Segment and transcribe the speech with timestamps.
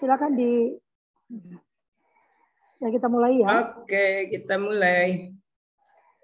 [0.00, 0.72] silakan di
[2.80, 3.76] ya kita mulai ya.
[3.76, 5.34] Oke, kita mulai.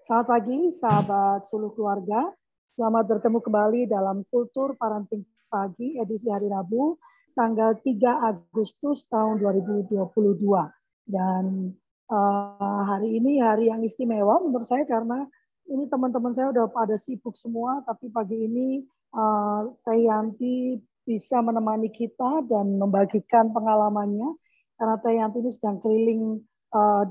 [0.06, 2.30] Selamat pagi sahabat suluh keluarga.
[2.72, 7.00] Selamat bertemu kembali dalam Kultur Parenting Pagi edisi hari Rabu
[7.37, 9.93] tanggal 3 Agustus tahun 2022.
[11.07, 11.73] Dan
[12.09, 15.27] uh, hari ini hari yang istimewa menurut saya karena
[15.66, 21.88] ini teman-teman saya udah pada sibuk semua tapi pagi ini uh, Teh Yanti bisa menemani
[21.95, 24.34] kita dan membagikan pengalamannya
[24.77, 26.42] karena Teh Yanti ini sedang keliling
[26.74, 27.02] uh,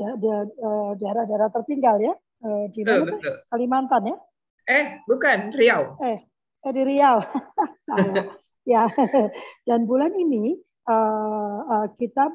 [0.99, 2.13] daerah-daerah tertinggal ya
[2.43, 3.35] uh, di mana betul, betul.
[3.49, 4.17] Kalimantan ya?
[4.65, 5.95] Eh bukan Riau.
[6.03, 6.19] Eh,
[6.61, 7.17] eh di Riau.
[8.75, 8.83] ya
[9.67, 10.59] dan bulan ini
[10.89, 12.29] uh, uh, kita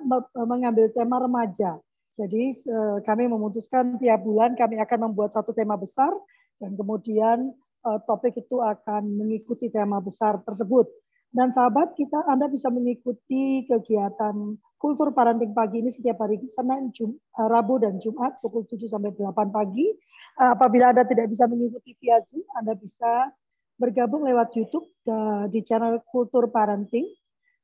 [0.49, 1.79] mengambil tema remaja.
[2.11, 6.11] Jadi uh, kami memutuskan tiap bulan kami akan membuat satu tema besar
[6.59, 7.55] dan kemudian
[7.87, 10.91] uh, topik itu akan mengikuti tema besar tersebut.
[11.31, 17.15] Dan sahabat kita, Anda bisa mengikuti kegiatan kultur parenting pagi ini setiap hari Senin, Jum,
[17.15, 19.95] eh, Rabu dan Jumat pukul 7 sampai 8 pagi.
[20.41, 23.31] Eh, apabila Anda tidak bisa mengikuti via Zoom, Anda bisa
[23.79, 27.07] bergabung lewat YouTube eh, di channel Kultur Parenting.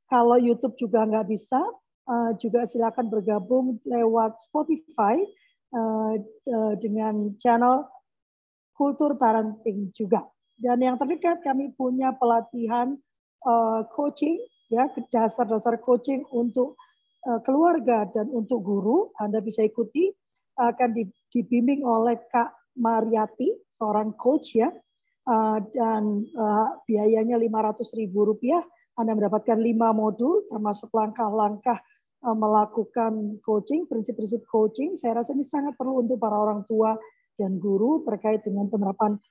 [0.07, 1.59] Kalau YouTube juga nggak bisa,
[2.39, 5.19] juga silakan bergabung lewat Spotify
[6.79, 7.83] dengan channel
[8.71, 10.23] Kultur Parenting juga.
[10.55, 12.95] Dan yang terdekat kami punya pelatihan
[13.45, 14.39] uh, coaching
[14.71, 16.79] ya dasar-dasar coaching untuk
[17.27, 20.11] uh, keluarga dan untuk guru Anda bisa ikuti
[20.57, 20.97] akan
[21.29, 22.49] dibimbing oleh Kak
[22.81, 24.73] Mariati seorang coach ya.
[25.27, 28.63] Uh, dan uh, biayanya ribu rupiah
[28.95, 31.77] Anda mendapatkan lima modul termasuk langkah-langkah
[32.17, 34.97] melakukan coaching prinsip-prinsip coaching.
[34.97, 36.97] Saya rasa ini sangat perlu untuk para orang tua
[37.37, 39.21] dan guru terkait dengan penerapan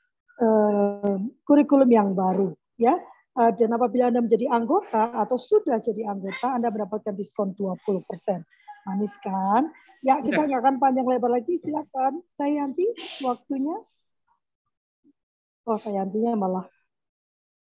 [0.41, 2.95] uh, kurikulum yang baru ya
[3.37, 7.85] dan apabila Anda menjadi anggota atau sudah jadi anggota, Anda mendapatkan diskon 20%.
[8.89, 9.69] Manis kan?
[10.01, 11.61] Ya, kita nggak akan panjang lebar lagi.
[11.61, 12.87] Silakan, saya Yanti,
[13.21, 13.77] waktunya.
[15.67, 16.67] Oh, saya Yantinya malah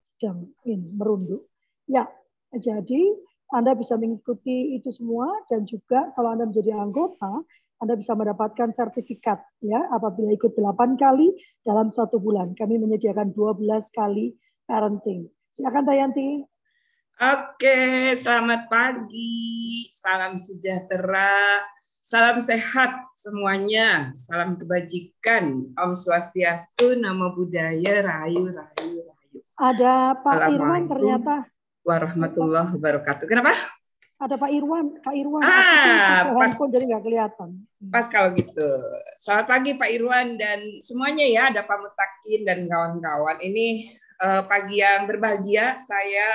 [0.01, 1.45] sedang in, merunduk.
[1.85, 2.09] Ya,
[2.49, 3.13] jadi
[3.53, 7.45] Anda bisa mengikuti itu semua dan juga kalau Anda menjadi anggota,
[7.79, 11.31] anda bisa mendapatkan sertifikat ya apabila ikut 8 kali
[11.63, 12.51] dalam satu bulan.
[12.51, 14.35] Kami menyediakan 12 kali
[14.67, 15.31] parenting.
[15.59, 16.27] Silakan Tayanti.
[17.19, 19.91] Oke, selamat pagi.
[19.91, 21.59] Salam sejahtera.
[21.99, 24.15] Salam sehat semuanya.
[24.15, 25.67] Salam kebajikan.
[25.75, 29.39] Om Swastiastu, Namo Buddhaya, Rayu, Rayu, Rayu.
[29.59, 31.35] Ada Pak Irwan ternyata.
[31.83, 33.27] Warahmatullahi wabarakatuh.
[33.27, 33.51] Kenapa?
[34.15, 35.43] Ada Pak Irwan, Pak Irwan.
[35.43, 36.55] Ah, pas.
[36.71, 37.67] jadi nggak kelihatan.
[37.91, 38.69] Pas kalau gitu.
[39.19, 43.43] Selamat pagi Pak Irwan dan semuanya ya, ada Pak Mutakin dan kawan-kawan.
[43.43, 45.79] Ini uh, pagi yang berbahagia.
[45.79, 46.29] Saya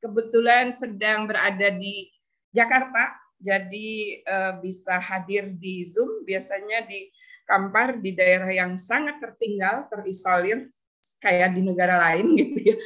[0.00, 2.08] kebetulan sedang berada di
[2.52, 3.90] Jakarta, jadi
[4.24, 6.24] uh, bisa hadir di Zoom.
[6.24, 7.08] Biasanya di
[7.48, 10.68] Kampar di daerah yang sangat tertinggal, terisolir,
[11.16, 12.76] kayak di negara lain gitu ya.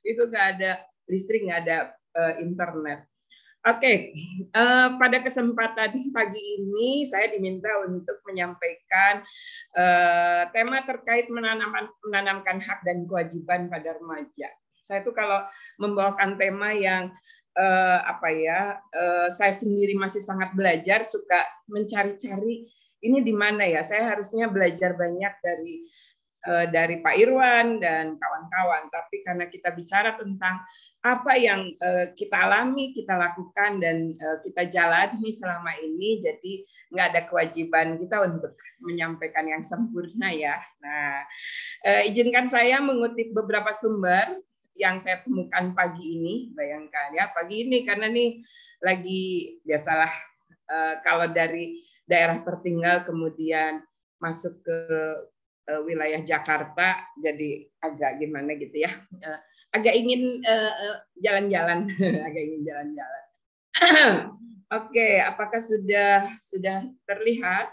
[0.00, 0.80] Itu nggak ada
[1.12, 1.78] listrik, nggak ada
[2.16, 3.11] uh, internet.
[3.62, 3.96] Oke, okay.
[4.58, 9.22] uh, pada kesempatan pagi ini saya diminta untuk menyampaikan
[9.78, 14.50] uh, tema terkait menanamkan, menanamkan hak dan kewajiban pada remaja.
[14.82, 15.46] Saya tuh kalau
[15.78, 17.14] membawakan tema yang
[17.54, 22.66] uh, apa ya, uh, saya sendiri masih sangat belajar, suka mencari-cari
[22.98, 23.86] ini di mana ya.
[23.86, 25.86] Saya harusnya belajar banyak dari
[26.42, 28.90] dari Pak Irwan dan kawan-kawan.
[28.90, 30.58] Tapi karena kita bicara tentang
[31.02, 36.52] apa yang uh, kita alami, kita lakukan dan uh, kita jalani selama ini, jadi
[36.94, 40.58] nggak ada kewajiban kita untuk menyampaikan yang sempurna ya.
[40.82, 41.22] Nah,
[42.06, 44.42] izinkan saya mengutip beberapa sumber
[44.74, 48.42] yang saya temukan pagi ini, bayangkan ya pagi ini karena nih
[48.82, 50.10] lagi biasalah
[51.06, 53.80] kalau dari daerah tertinggal kemudian
[54.20, 54.78] masuk ke
[55.86, 58.90] wilayah Jakarta jadi agak gimana gitu ya.
[59.22, 59.38] Uh,
[59.72, 61.88] agak ingin eh, eh, jalan-jalan,
[62.28, 63.24] agak ingin jalan-jalan.
[64.72, 67.72] Oke, okay, apakah sudah sudah terlihat?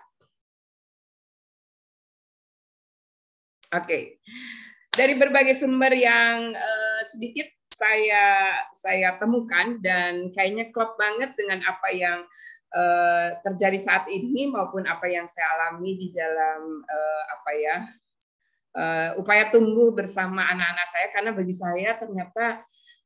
[3.70, 4.04] Oke, okay.
[4.90, 6.58] dari berbagai sumber yang
[7.06, 12.26] sedikit saya saya temukan dan kayaknya klop banget dengan apa yang
[12.74, 17.76] uh, terjadi saat ini maupun apa yang saya alami di dalam uh, apa ya
[18.78, 21.08] uh, upaya tumbuh bersama anak-anak saya.
[21.14, 22.62] Karena bagi saya ternyata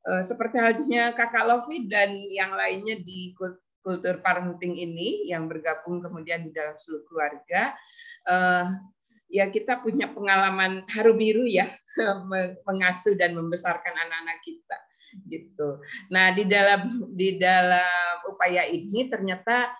[0.07, 3.35] uh, seperti halnya kakak Lofi dan yang lainnya di
[3.83, 7.75] kultur parenting ini yang bergabung kemudian di dalam seluruh keluarga
[8.31, 8.71] uh,
[9.27, 11.67] ya kita punya pengalaman haru biru ya
[12.69, 14.77] mengasuh dan membesarkan anak-anak kita
[15.29, 15.79] gitu.
[16.09, 19.71] Nah di dalam di dalam upaya ini ternyata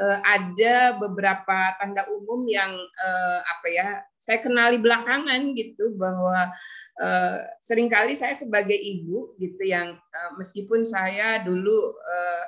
[0.00, 6.48] uh, ada beberapa tanda umum yang uh, apa ya saya kenali belakangan gitu bahwa
[7.00, 12.44] uh, sering kali saya sebagai ibu gitu yang uh, meskipun saya dulu uh,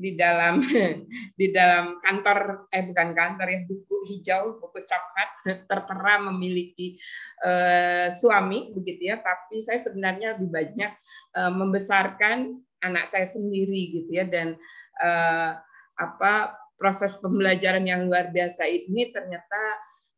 [0.00, 0.64] di dalam
[1.40, 5.30] di dalam kantor eh bukan kantor ya buku hijau buku coklat
[5.68, 6.96] tertera memiliki
[7.44, 9.20] uh, suami begitu ya.
[9.20, 10.92] Tapi saya sebenarnya lebih banyak
[11.36, 14.24] uh, membesarkan anak saya sendiri gitu ya.
[14.24, 14.56] Dan
[15.04, 15.60] uh,
[16.00, 19.60] apa proses pembelajaran yang luar biasa ini ternyata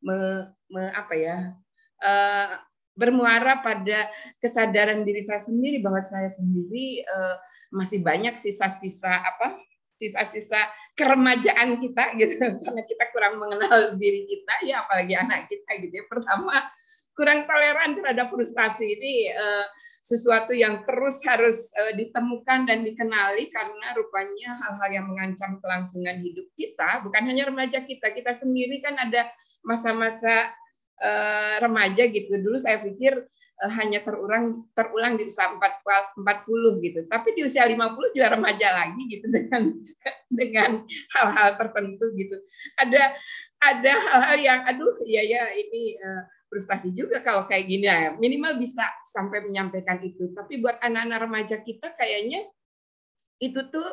[0.07, 1.37] me, me, apa ya
[1.99, 2.55] uh,
[2.93, 7.37] bermuara pada kesadaran diri saya sendiri bahwa saya sendiri uh,
[7.73, 9.57] masih banyak sisa-sisa apa
[9.97, 10.59] sisa-sisa
[10.99, 12.35] keremajaan kita gitu.
[12.67, 16.05] Karena kita kurang mengenal diri kita ya apalagi anak kita gitu ya.
[16.11, 16.67] Pertama
[17.13, 19.65] kurang toleran terhadap frustasi ini uh,
[20.03, 26.49] sesuatu yang terus harus uh, ditemukan dan dikenali karena rupanya hal-hal yang mengancam kelangsungan hidup
[26.57, 29.29] kita bukan hanya remaja kita kita sendiri kan ada
[29.61, 30.51] masa-masa
[31.03, 33.27] uh, remaja gitu dulu saya pikir
[33.61, 36.23] uh, hanya terulang terulang di usia 40
[36.87, 39.63] gitu tapi di usia 50 juga remaja lagi gitu dengan
[40.41, 40.71] dengan
[41.19, 42.39] hal-hal tertentu gitu
[42.79, 43.13] ada
[43.61, 46.23] ada hal-hal yang aduh ya ya ini uh,
[46.53, 48.13] frustasi juga kalau kayak gini ya.
[48.21, 50.37] Minimal bisa sampai menyampaikan itu.
[50.37, 52.45] Tapi buat anak-anak remaja kita kayaknya
[53.41, 53.89] itu tuh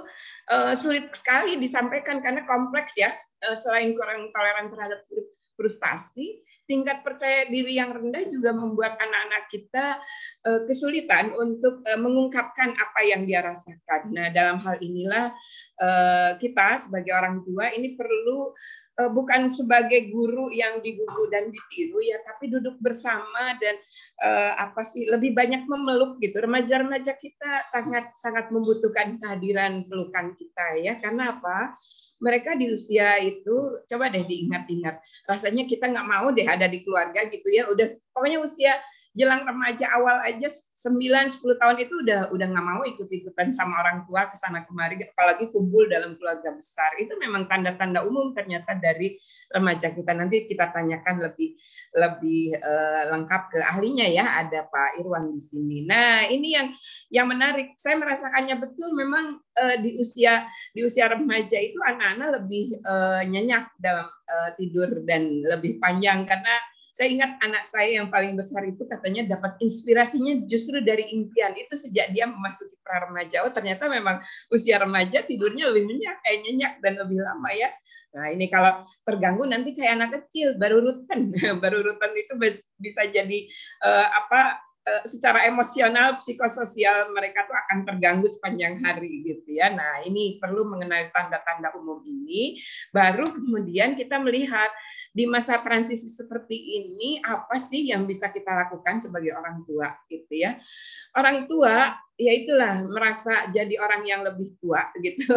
[0.51, 3.15] uh, sulit sekali disampaikan karena kompleks ya.
[3.55, 5.07] Selain kurang toleran terhadap
[5.55, 9.97] frustasi, tingkat percaya diri yang rendah juga membuat anak-anak kita
[10.45, 14.13] uh, kesulitan untuk uh, mengungkapkan apa yang dia rasakan.
[14.13, 15.33] Nah, dalam hal inilah
[15.81, 18.53] uh, kita sebagai orang tua ini perlu
[18.88, 23.79] Eh, bukan sebagai guru yang digugu dan ditiru ya, tapi duduk bersama dan
[24.19, 26.43] uh, apa sih lebih banyak memeluk gitu.
[26.43, 30.99] Remaja-remaja kita sangat sangat membutuhkan kehadiran pelukan kita ya.
[30.99, 31.71] Karena apa?
[32.19, 34.99] Mereka di usia itu coba deh diingat-ingat.
[35.23, 37.71] Rasanya kita nggak mau deh ada di keluarga gitu ya.
[37.71, 38.75] Udah pokoknya usia
[39.17, 44.05] jelang remaja awal aja 9 10 tahun itu udah udah nggak mau ikut-ikutan sama orang
[44.05, 46.93] tua ke sana kemari apalagi kumpul dalam keluarga besar.
[47.01, 49.17] Itu memang tanda-tanda umum ternyata dari
[49.49, 50.13] remaja kita.
[50.13, 51.57] Nanti kita tanyakan lebih
[51.97, 54.45] lebih uh, lengkap ke ahlinya ya.
[54.45, 55.83] Ada Pak Irwan di sini.
[55.89, 56.67] Nah, ini yang
[57.09, 57.73] yang menarik.
[57.81, 63.73] Saya merasakannya betul memang uh, di usia di usia remaja itu anak-anak lebih uh, nyenyak
[63.81, 66.55] dalam uh, tidur dan lebih panjang karena
[66.99, 71.71] saya ingat anak saya yang paling besar itu katanya dapat inspirasinya justru dari impian itu
[71.71, 73.47] sejak dia memasuki pra remaja.
[73.47, 74.19] Oh ternyata memang
[74.51, 77.71] usia remaja tidurnya lebih nyenyak, eh, nyenyak dan lebih lama ya.
[78.19, 81.31] Nah ini kalau terganggu nanti kayak anak kecil baru rutan,
[81.63, 82.35] baru rutan itu
[82.75, 83.47] bisa jadi
[83.79, 84.59] uh, apa
[84.89, 89.69] Eh, secara emosional, psikososial mereka tuh akan terganggu sepanjang hari gitu ya.
[89.69, 92.57] Nah, ini perlu mengenai tanda-tanda umum ini
[92.89, 94.71] baru kemudian kita melihat
[95.09, 100.33] di masa transisi seperti ini apa sih yang bisa kita lakukan sebagai orang tua gitu
[100.37, 100.61] ya.
[101.17, 105.33] Orang tua ya itulah merasa jadi orang yang lebih tua gitu.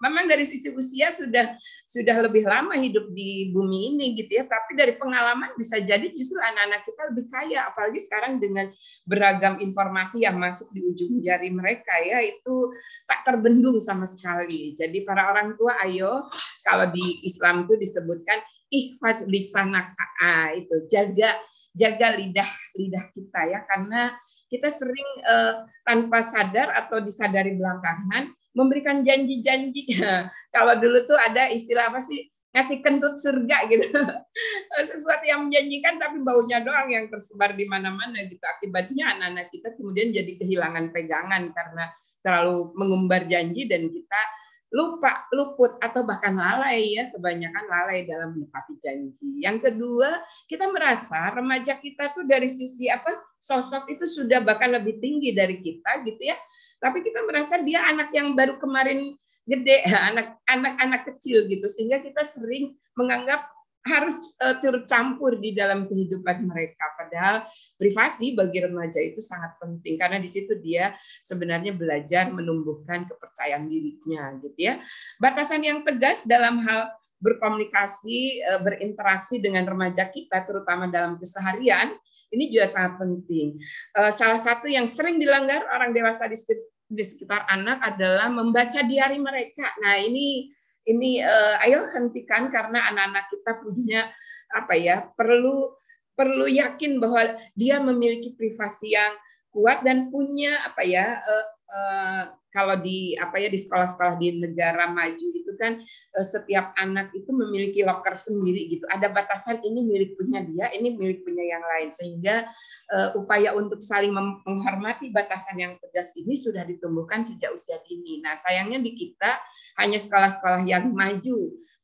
[0.00, 4.78] Memang dari sisi usia sudah sudah lebih lama hidup di bumi ini gitu ya, tapi
[4.78, 8.72] dari pengalaman bisa jadi justru anak-anak kita lebih kaya apalagi sekarang dengan
[9.04, 12.72] beragam informasi yang masuk di ujung jari mereka ya itu
[13.04, 14.72] tak terbendung sama sekali.
[14.78, 16.24] Jadi para orang tua ayo
[16.64, 21.36] kalau di Islam itu disebutkan ihfaz lisanaka ah, itu jaga
[21.76, 24.12] jaga lidah lidah kita ya karena
[24.48, 29.92] kita sering uh, tanpa sadar atau disadari belakangan memberikan janji-janji.
[30.56, 32.26] Kalau dulu tuh ada istilah apa sih?
[32.48, 33.92] ngasih kentut surga gitu.
[34.90, 38.40] Sesuatu yang menjanjikan tapi baunya doang yang tersebar di mana-mana gitu.
[38.40, 41.92] Akibatnya anak-anak kita kemudian jadi kehilangan pegangan karena
[42.24, 44.20] terlalu mengumbar janji dan kita
[44.68, 49.40] lupa, luput atau bahkan lalai ya, kebanyakan lalai dalam menepati janji.
[49.40, 53.08] Yang kedua, kita merasa remaja kita tuh dari sisi apa
[53.40, 56.36] sosok itu sudah bahkan lebih tinggi dari kita gitu ya.
[56.78, 59.16] Tapi kita merasa dia anak yang baru kemarin
[59.48, 63.48] gede, anak-anak anak kecil gitu sehingga kita sering menganggap
[63.86, 66.84] harus uh, turut campur di dalam kehidupan mereka.
[66.98, 67.36] Padahal
[67.78, 74.34] privasi bagi remaja itu sangat penting karena di situ dia sebenarnya belajar menumbuhkan kepercayaan dirinya,
[74.42, 74.82] gitu ya.
[75.22, 81.94] Batasan yang tegas dalam hal berkomunikasi, uh, berinteraksi dengan remaja kita, terutama dalam keseharian,
[82.28, 83.56] ini juga sangat penting.
[83.96, 88.80] Uh, salah satu yang sering dilanggar orang dewasa di sekitar, di sekitar anak adalah membaca
[88.80, 89.64] diari mereka.
[89.84, 90.48] Nah ini
[90.88, 94.00] ini uh, ayo hentikan karena anak-anak kita punya
[94.48, 95.76] apa ya perlu
[96.16, 99.12] perlu yakin bahwa dia memiliki privasi yang
[99.52, 104.88] kuat dan punya apa ya uh, uh, kalau di apa ya di sekolah-sekolah di negara
[104.88, 105.76] maju itu kan
[106.16, 108.88] uh, setiap anak itu memiliki locker sendiri gitu.
[108.88, 112.48] Ada batasan ini milik punya dia, ini milik punya yang lain sehingga
[112.92, 118.24] uh, upaya untuk saling menghormati batasan yang tegas ini sudah ditumbuhkan sejak usia dini.
[118.24, 119.38] Nah, sayangnya di kita
[119.78, 121.38] hanya sekolah-sekolah yang maju.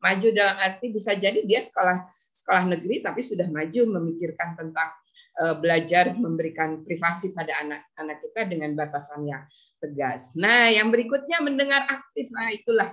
[0.05, 1.97] Maju dalam arti bisa jadi dia sekolah
[2.35, 5.03] sekolah negeri tapi sudah maju memikirkan tentang Eh,
[5.35, 9.43] belajar memberikan privasi pada anak-anak kita dengan batasan yang
[9.83, 10.38] tegas.
[10.38, 12.31] Nah, yang berikutnya mendengar aktif.
[12.31, 12.87] Nah, itulah.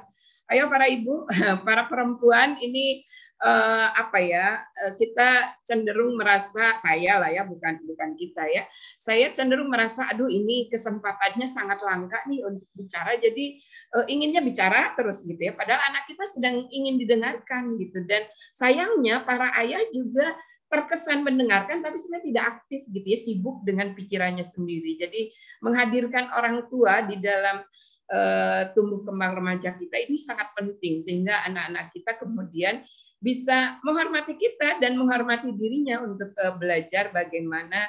[0.51, 1.23] Ayo para ibu,
[1.67, 3.07] para perempuan ini
[3.39, 4.59] eh, apa ya?
[4.83, 8.67] Eh, kita cenderung merasa saya lah ya, bukan bukan kita ya.
[8.99, 13.15] Saya cenderung merasa aduh ini kesempatannya sangat langka nih untuk bicara.
[13.15, 13.63] Jadi
[13.95, 15.55] eh, inginnya bicara terus gitu ya.
[15.55, 18.03] Padahal anak kita sedang ingin didengarkan gitu.
[18.03, 20.35] Dan sayangnya para ayah juga
[20.71, 24.95] terkesan mendengarkan tapi sebenarnya tidak aktif gitu ya sibuk dengan pikirannya sendiri.
[24.95, 27.59] Jadi menghadirkan orang tua di dalam
[28.07, 32.87] uh, tumbuh kembang remaja kita ini sangat penting sehingga anak-anak kita kemudian
[33.21, 37.85] bisa menghormati kita dan menghormati dirinya untuk uh, belajar bagaimana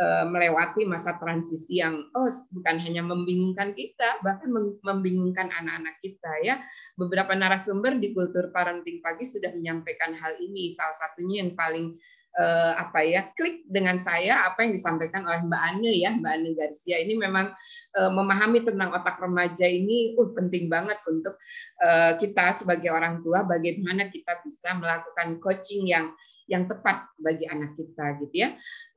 [0.00, 4.50] uh, melewati masa transisi yang oh bukan hanya membingungkan kita bahkan
[4.82, 6.54] membingungkan anak-anak kita ya.
[6.98, 10.72] Beberapa narasumber di kultur parenting pagi sudah menyampaikan hal ini.
[10.72, 11.94] Salah satunya yang paling
[12.38, 16.50] uh, apa ya klik dengan saya apa yang disampaikan oleh Mbak Ane ya Mbak Ane
[16.56, 17.52] Garcia ini memang
[17.96, 21.36] uh, memahami tentang otak remaja ini uh, penting banget untuk
[21.84, 26.12] uh, kita sebagai orang tua bagaimana kita bisa melakukan coaching yang
[26.50, 28.48] yang tepat bagi anak kita gitu ya.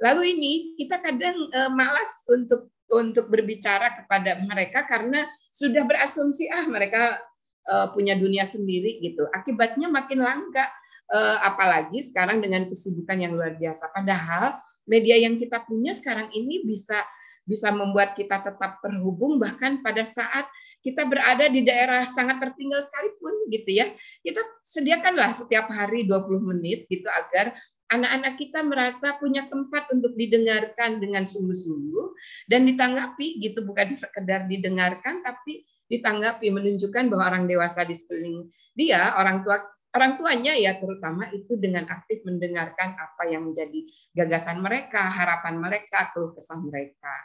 [0.01, 6.65] Lalu ini kita kadang uh, malas untuk untuk berbicara kepada mereka karena sudah berasumsi ah
[6.70, 7.18] mereka
[7.65, 9.25] uh, punya dunia sendiri gitu.
[9.34, 13.94] Akibatnya makin langka Eh, apalagi sekarang dengan kesibukan yang luar biasa.
[13.94, 14.58] Padahal
[14.90, 17.02] media yang kita punya sekarang ini bisa
[17.46, 20.50] bisa membuat kita tetap terhubung bahkan pada saat
[20.82, 23.90] kita berada di daerah sangat tertinggal sekalipun gitu ya.
[24.22, 27.54] Kita sediakanlah setiap hari 20 menit gitu agar
[27.90, 32.18] anak-anak kita merasa punya tempat untuk didengarkan dengan sungguh-sungguh
[32.50, 39.14] dan ditanggapi gitu bukan sekedar didengarkan tapi ditanggapi menunjukkan bahwa orang dewasa di sekeliling dia,
[39.22, 39.62] orang tua
[39.96, 46.12] orang tuanya ya terutama itu dengan aktif mendengarkan apa yang menjadi gagasan mereka, harapan mereka,
[46.12, 47.16] keluh kesah mereka.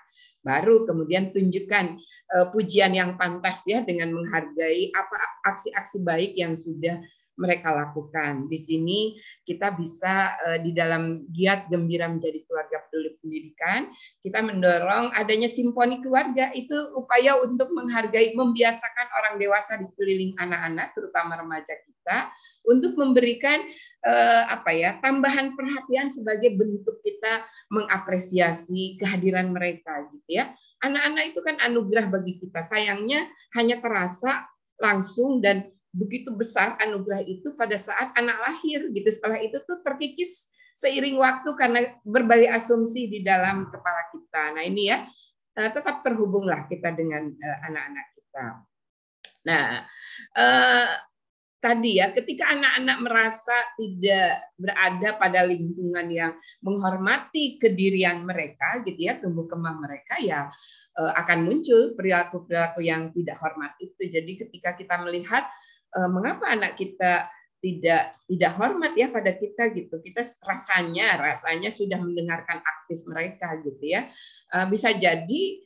[0.40, 1.98] Baru kemudian tunjukkan
[2.32, 5.18] uh, pujian yang pantas ya dengan menghargai apa
[5.50, 7.02] aksi-aksi baik yang sudah
[7.40, 8.46] mereka lakukan.
[8.52, 12.84] Di sini kita bisa eh, di dalam giat gembira menjadi keluarga
[13.20, 13.92] pendidikan,
[14.24, 20.96] kita mendorong adanya simponi keluarga itu upaya untuk menghargai, membiasakan orang dewasa di sekeliling anak-anak,
[20.96, 22.32] terutama remaja kita,
[22.66, 23.60] untuk memberikan
[24.04, 30.52] eh, apa ya tambahan perhatian sebagai bentuk kita mengapresiasi kehadiran mereka gitu ya.
[30.80, 32.64] Anak-anak itu kan anugerah bagi kita.
[32.64, 34.48] Sayangnya hanya terasa
[34.80, 39.08] langsung dan begitu besar anugerah itu pada saat anak lahir gitu.
[39.10, 44.42] Setelah itu tuh terkikis seiring waktu karena berbagai asumsi di dalam kepala kita.
[44.56, 45.04] Nah ini ya
[45.58, 48.44] eh, tetap terhubunglah kita dengan eh, anak-anak kita.
[49.46, 49.66] Nah
[50.36, 50.90] eh,
[51.60, 56.32] tadi ya ketika anak-anak merasa tidak berada pada lingkungan yang
[56.64, 60.48] menghormati kedirian mereka gitu ya tumbuh kembang mereka ya
[61.00, 64.08] akan muncul perilaku-perilaku yang tidak hormat itu.
[64.08, 65.48] Jadi ketika kita melihat
[65.90, 67.26] Eh, mengapa anak kita
[67.60, 70.00] tidak tidak hormat ya pada kita gitu.
[70.00, 74.08] Kita rasanya rasanya sudah mendengarkan aktif mereka gitu ya.
[74.56, 75.60] Eh, bisa jadi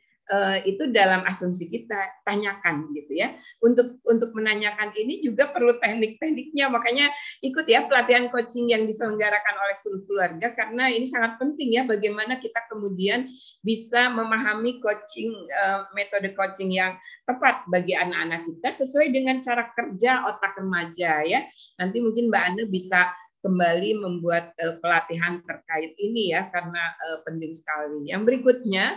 [0.65, 3.37] itu dalam asumsi kita tanyakan gitu ya.
[3.61, 6.73] Untuk untuk menanyakan ini juga perlu teknik-tekniknya.
[6.73, 7.13] Makanya
[7.45, 12.41] ikut ya pelatihan coaching yang diselenggarakan oleh seluruh keluarga karena ini sangat penting ya bagaimana
[12.41, 13.29] kita kemudian
[13.61, 16.97] bisa memahami coaching eh, metode coaching yang
[17.29, 21.45] tepat bagi anak-anak kita sesuai dengan cara kerja otak remaja ya.
[21.77, 23.13] Nanti mungkin Mbak Ane bisa
[23.45, 26.97] kembali membuat uh, pelatihan terkait ini ya karena
[27.29, 28.09] penting sekali.
[28.09, 28.97] Yang berikutnya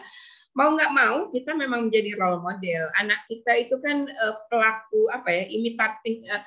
[0.57, 2.89] mau nggak mau kita memang menjadi role model.
[2.97, 6.41] Anak kita itu kan uh, pelaku apa ya imitatif uh,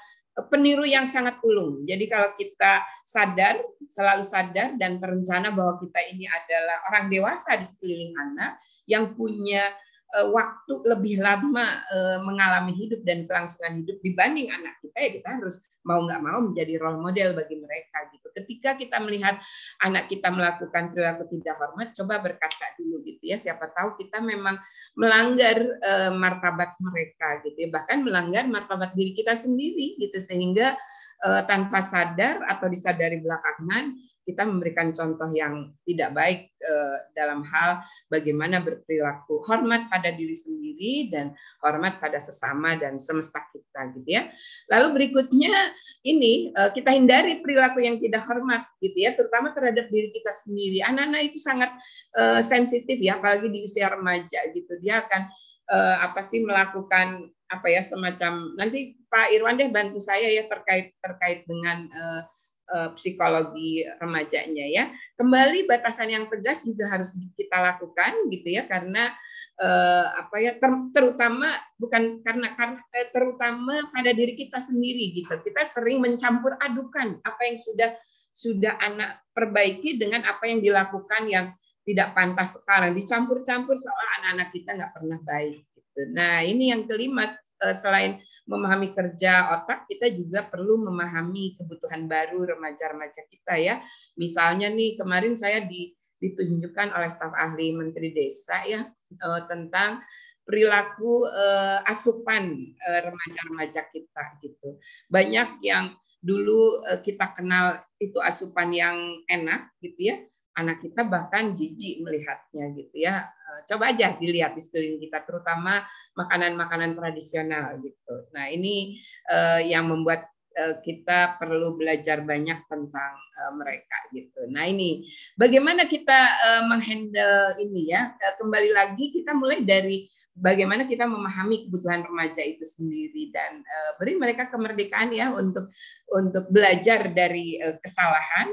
[0.51, 1.87] peniru yang sangat ulung.
[1.87, 7.67] Jadi kalau kita sadar, selalu sadar dan berencana bahwa kita ini adalah orang dewasa di
[7.67, 8.59] sekeliling anak
[8.91, 9.71] yang punya
[10.11, 15.63] waktu lebih lama eh, mengalami hidup dan kelangsungan hidup dibanding anak kita ya kita harus
[15.87, 18.29] mau nggak mau menjadi role model bagi mereka gitu.
[18.37, 19.41] Ketika kita melihat
[19.81, 23.41] anak kita melakukan perilaku tidak hormat, coba berkaca dulu gitu ya.
[23.41, 24.61] Siapa tahu kita memang
[24.93, 30.77] melanggar uh, martabat mereka gitu ya, bahkan melanggar martabat diri kita sendiri gitu sehingga
[31.21, 33.93] tanpa sadar atau disadari belakangan
[34.31, 41.11] kita memberikan contoh yang tidak baik uh, dalam hal bagaimana berperilaku hormat pada diri sendiri
[41.11, 44.31] dan hormat pada sesama dan semesta kita gitu ya.
[44.71, 45.75] Lalu berikutnya
[46.07, 50.81] ini uh, kita hindari perilaku yang tidak hormat gitu ya, terutama terhadap diri kita sendiri.
[50.87, 51.75] Anak-anak itu sangat
[52.15, 54.79] uh, sensitif ya, apalagi di usia remaja gitu.
[54.79, 55.23] Dia akan
[55.71, 60.95] uh, apa sih melakukan apa ya semacam nanti Pak Irwan deh bantu saya ya terkait
[61.03, 62.23] terkait dengan uh,
[62.71, 64.85] uh, psikologi remajanya ya.
[65.19, 69.11] Kembali batasan yang tegas juga harus kita lakukan gitu ya karena
[69.59, 75.35] uh, apa ya ter, terutama bukan karena karena terutama pada diri kita sendiri gitu.
[75.43, 77.91] Kita sering mencampur adukan apa yang sudah
[78.31, 81.47] sudah anak perbaiki dengan apa yang dilakukan yang
[81.83, 86.15] tidak pantas sekarang dicampur-campur seolah anak-anak kita nggak pernah baik Gitu.
[86.15, 92.43] Nah, ini yang kelima eh, selain memahami kerja otak, kita juga perlu memahami kebutuhan baru
[92.59, 93.79] remaja-remaja kita ya.
[94.19, 100.03] Misalnya nih kemarin saya di, ditunjukkan oleh staf ahli Menteri Desa ya eh, tentang
[100.43, 104.83] perilaku eh, asupan remaja-remaja kita gitu.
[105.07, 110.21] Banyak yang dulu kita kenal itu asupan yang enak gitu ya
[110.61, 113.31] anak kita bahkan jijik melihatnya gitu ya.
[113.51, 115.83] Eh, coba aja dilihat di sekeliling kita, terutama
[116.15, 118.15] makanan-makanan tradisional gitu.
[118.31, 118.99] Nah ini
[119.31, 124.47] uh, yang membuat uh, kita perlu belajar banyak tentang uh, mereka gitu.
[124.55, 128.15] Nah ini bagaimana kita uh, menghandle ini ya.
[128.39, 130.07] kembali lagi kita mulai dari
[130.39, 135.67] bagaimana kita memahami kebutuhan remaja itu sendiri dan uh, beri mereka kemerdekaan ya untuk
[136.11, 138.51] untuk belajar dari uh, kesalahan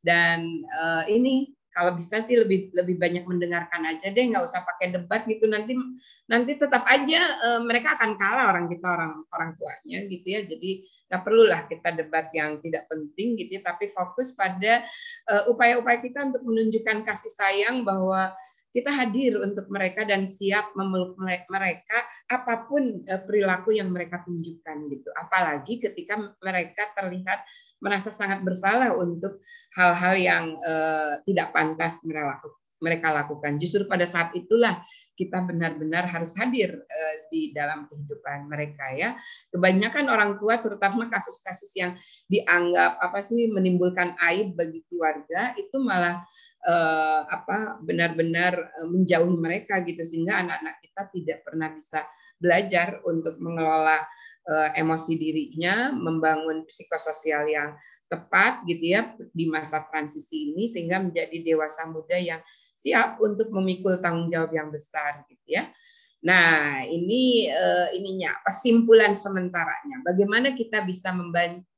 [0.00, 4.90] dan uh, ini kalau bisa sih lebih lebih banyak mendengarkan aja deh nggak usah pakai
[4.90, 5.46] debat gitu.
[5.46, 5.78] Nanti
[6.26, 10.42] nanti tetap aja uh, mereka akan kalah orang kita orang orang tuanya gitu ya.
[10.42, 13.62] Jadi nggak perlulah kita debat yang tidak penting gitu ya.
[13.62, 14.82] Tapi fokus pada
[15.46, 18.34] upaya-upaya uh, kita untuk menunjukkan kasih sayang bahwa
[18.68, 21.16] kita hadir untuk mereka dan siap memeluk
[21.48, 27.40] mereka apa pun perilaku yang mereka tunjukkan gitu apalagi ketika mereka terlihat
[27.78, 29.38] merasa sangat bersalah untuk
[29.78, 32.02] hal-hal yang uh, tidak pantas
[32.78, 33.58] mereka lakukan.
[33.58, 34.82] Justru pada saat itulah
[35.14, 39.14] kita benar-benar harus hadir uh, di dalam kehidupan mereka ya.
[39.54, 41.94] Kebanyakan orang tua terutama kasus-kasus yang
[42.26, 46.22] dianggap apa sih menimbulkan aib bagi keluarga itu malah
[46.66, 52.02] uh, apa benar-benar menjauhi mereka gitu sehingga anak-anak kita tidak pernah bisa
[52.38, 54.02] belajar untuk mengelola
[54.48, 57.76] Eh, emosi dirinya, membangun psikososial yang
[58.08, 62.40] tepat gitu ya di masa transisi ini sehingga menjadi dewasa muda yang
[62.72, 65.68] siap untuk memikul tanggung jawab yang besar gitu ya.
[66.18, 70.02] Nah, ini uh, ininya kesimpulan sementaranya.
[70.02, 71.14] Bagaimana kita bisa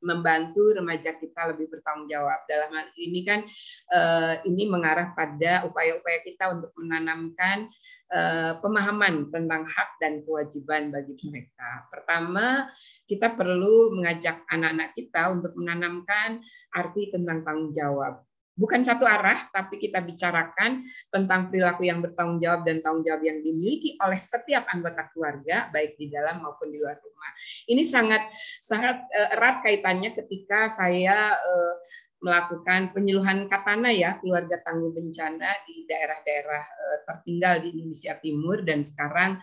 [0.00, 3.44] membantu remaja kita lebih bertanggung jawab dalam hal ini kan
[3.92, 7.68] uh, ini mengarah pada upaya-upaya kita untuk menanamkan
[8.16, 11.84] uh, pemahaman tentang hak dan kewajiban bagi mereka.
[11.92, 12.72] Pertama,
[13.04, 16.40] kita perlu mengajak anak-anak kita untuk menanamkan
[16.72, 18.24] arti tentang tanggung jawab
[18.60, 23.40] bukan satu arah, tapi kita bicarakan tentang perilaku yang bertanggung jawab dan tanggung jawab yang
[23.40, 27.32] dimiliki oleh setiap anggota keluarga, baik di dalam maupun di luar rumah.
[27.72, 28.28] Ini sangat
[28.60, 31.74] sangat eh, erat kaitannya ketika saya eh,
[32.20, 38.84] melakukan penyuluhan katana ya keluarga tangguh bencana di daerah-daerah eh, tertinggal di Indonesia Timur dan
[38.84, 39.40] sekarang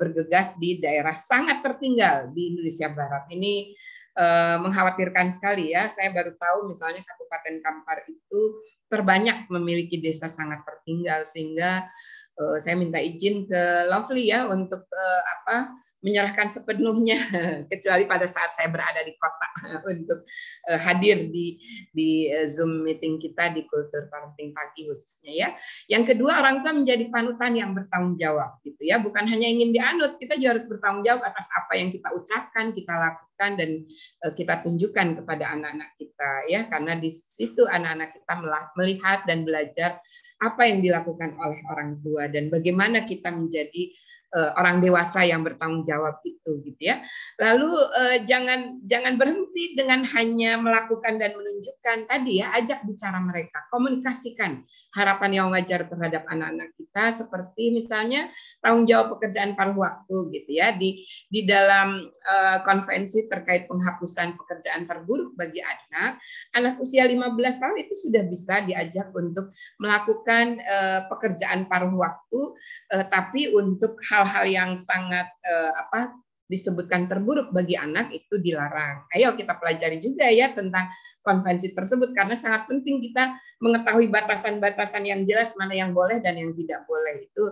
[0.00, 3.28] bergegas di daerah sangat tertinggal di Indonesia Barat.
[3.28, 3.76] Ini
[4.20, 5.88] Eh, mengkhawatirkan sekali ya.
[5.88, 8.52] Saya baru tahu misalnya Kabupaten Kampar itu
[8.92, 11.88] terbanyak memiliki desa sangat tertinggal sehingga
[12.36, 17.16] uh, saya minta izin ke Lovely ya untuk uh, apa menyerahkan sepenuhnya
[17.72, 19.48] kecuali pada saat saya berada di kota
[19.92, 20.24] untuk
[20.68, 21.60] uh, hadir di
[21.92, 25.48] di uh, Zoom meeting kita di kultur parenting pagi khususnya ya.
[25.92, 30.16] Yang kedua orang tua menjadi panutan yang bertanggung jawab gitu ya, bukan hanya ingin dianut,
[30.16, 33.70] kita juga harus bertanggung jawab atas apa yang kita ucapkan, kita lakukan dan
[34.24, 38.34] uh, kita tunjukkan kepada anak-anak kita ya, karena di situ anak-anak kita
[38.76, 40.00] melihat dan belajar
[40.40, 43.92] apa yang dilakukan oleh orang tua dan bagaimana kita menjadi
[44.30, 47.02] orang dewasa yang bertanggung jawab itu gitu ya.
[47.40, 53.66] Lalu uh, jangan jangan berhenti dengan hanya melakukan dan menunjukkan tadi ya, ajak bicara mereka,
[53.74, 54.62] komunikasikan
[54.94, 58.26] harapan yang wajar terhadap anak-anak kita seperti misalnya
[58.58, 64.90] tanggung jawab pekerjaan paruh waktu gitu ya di di dalam uh, konvensi terkait penghapusan pekerjaan
[64.90, 66.18] terburuk bagi anak,
[66.54, 72.40] anak usia 15 tahun itu sudah bisa diajak untuk melakukan uh, pekerjaan paruh waktu
[72.94, 76.12] uh, tapi untuk hal hal-hal yang sangat uh, apa
[76.50, 79.06] disebutkan terburuk bagi anak itu dilarang.
[79.14, 80.90] Ayo kita pelajari juga ya tentang
[81.22, 86.50] konvensi tersebut karena sangat penting kita mengetahui batasan-batasan yang jelas mana yang boleh dan yang
[86.58, 87.44] tidak boleh itu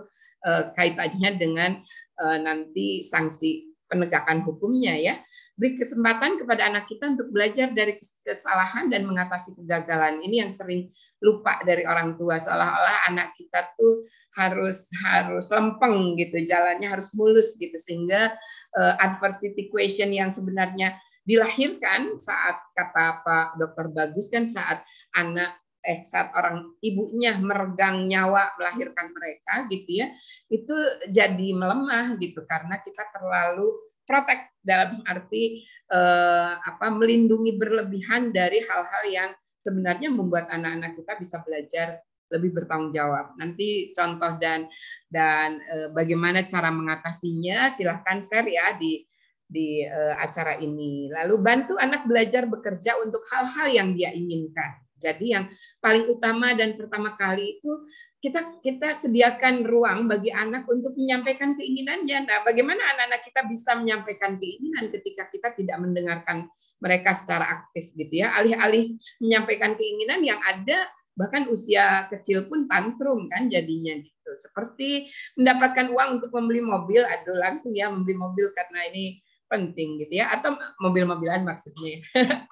[0.43, 1.71] eh, kaitannya dengan
[2.19, 5.15] eh, nanti sanksi penegakan hukumnya ya.
[5.59, 10.23] Beri kesempatan kepada anak kita untuk belajar dari kesalahan dan mengatasi kegagalan.
[10.23, 10.87] Ini yang sering
[11.19, 12.39] lupa dari orang tua.
[12.39, 13.99] Seolah-olah anak kita tuh
[14.39, 17.75] harus harus lempeng gitu, jalannya harus mulus gitu.
[17.75, 18.31] Sehingga
[18.79, 20.95] uh, adversity question yang sebenarnya
[21.27, 24.79] dilahirkan saat kata Pak Dokter Bagus kan saat
[25.11, 30.07] anak eh saat orang ibunya meregang nyawa melahirkan mereka gitu ya
[30.51, 30.75] itu
[31.11, 32.43] jadi melemah gitu.
[32.47, 33.75] Karena kita terlalu
[34.09, 35.61] protect dalam arti
[35.93, 39.29] eh, apa melindungi berlebihan dari hal-hal yang
[39.61, 42.01] sebenarnya membuat anak-anak kita bisa belajar
[42.33, 43.37] lebih bertanggung jawab.
[43.37, 44.65] Nanti contoh dan
[45.05, 49.05] dan eh, bagaimana cara mengatasinya silahkan share ya di
[49.45, 51.09] di eh, acara ini.
[51.09, 54.77] Lalu bantu anak belajar bekerja untuk hal-hal yang dia inginkan.
[54.99, 55.47] Jadi yang
[55.79, 57.71] paling utama dan pertama kali itu
[58.19, 62.27] kita kita sediakan ruang bagi anak untuk menyampaikan keinginannya.
[62.27, 66.51] Nah, bagaimana anak-anak kita bisa menyampaikan keinginan ketika kita tidak mendengarkan
[66.83, 68.35] mereka secara aktif gitu ya.
[68.35, 74.31] Alih-alih menyampaikan keinginan yang ada bahkan usia kecil pun tantrum kan jadinya gitu.
[74.35, 75.07] Seperti
[75.39, 80.29] mendapatkan uang untuk membeli mobil, aduh langsung ya membeli mobil karena ini penting gitu ya
[80.31, 81.99] atau mobil-mobilan maksudnya.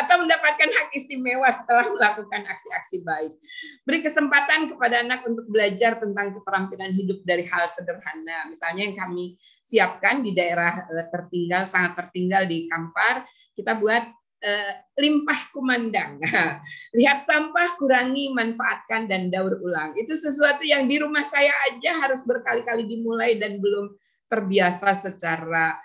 [0.00, 3.36] Atau mendapatkan hak istimewa setelah melakukan aksi-aksi baik.
[3.84, 8.48] Beri kesempatan kepada anak untuk belajar tentang keterampilan hidup dari hal sederhana.
[8.48, 14.08] Misalnya yang kami siapkan di daerah eh, tertinggal sangat tertinggal di Kampar kita buat
[14.40, 16.22] eh, limpah kumandang.
[16.98, 19.92] Lihat sampah kurangi manfaatkan dan daur ulang.
[19.98, 23.92] Itu sesuatu yang di rumah saya aja harus berkali-kali dimulai dan belum
[24.28, 25.76] terbiasa secara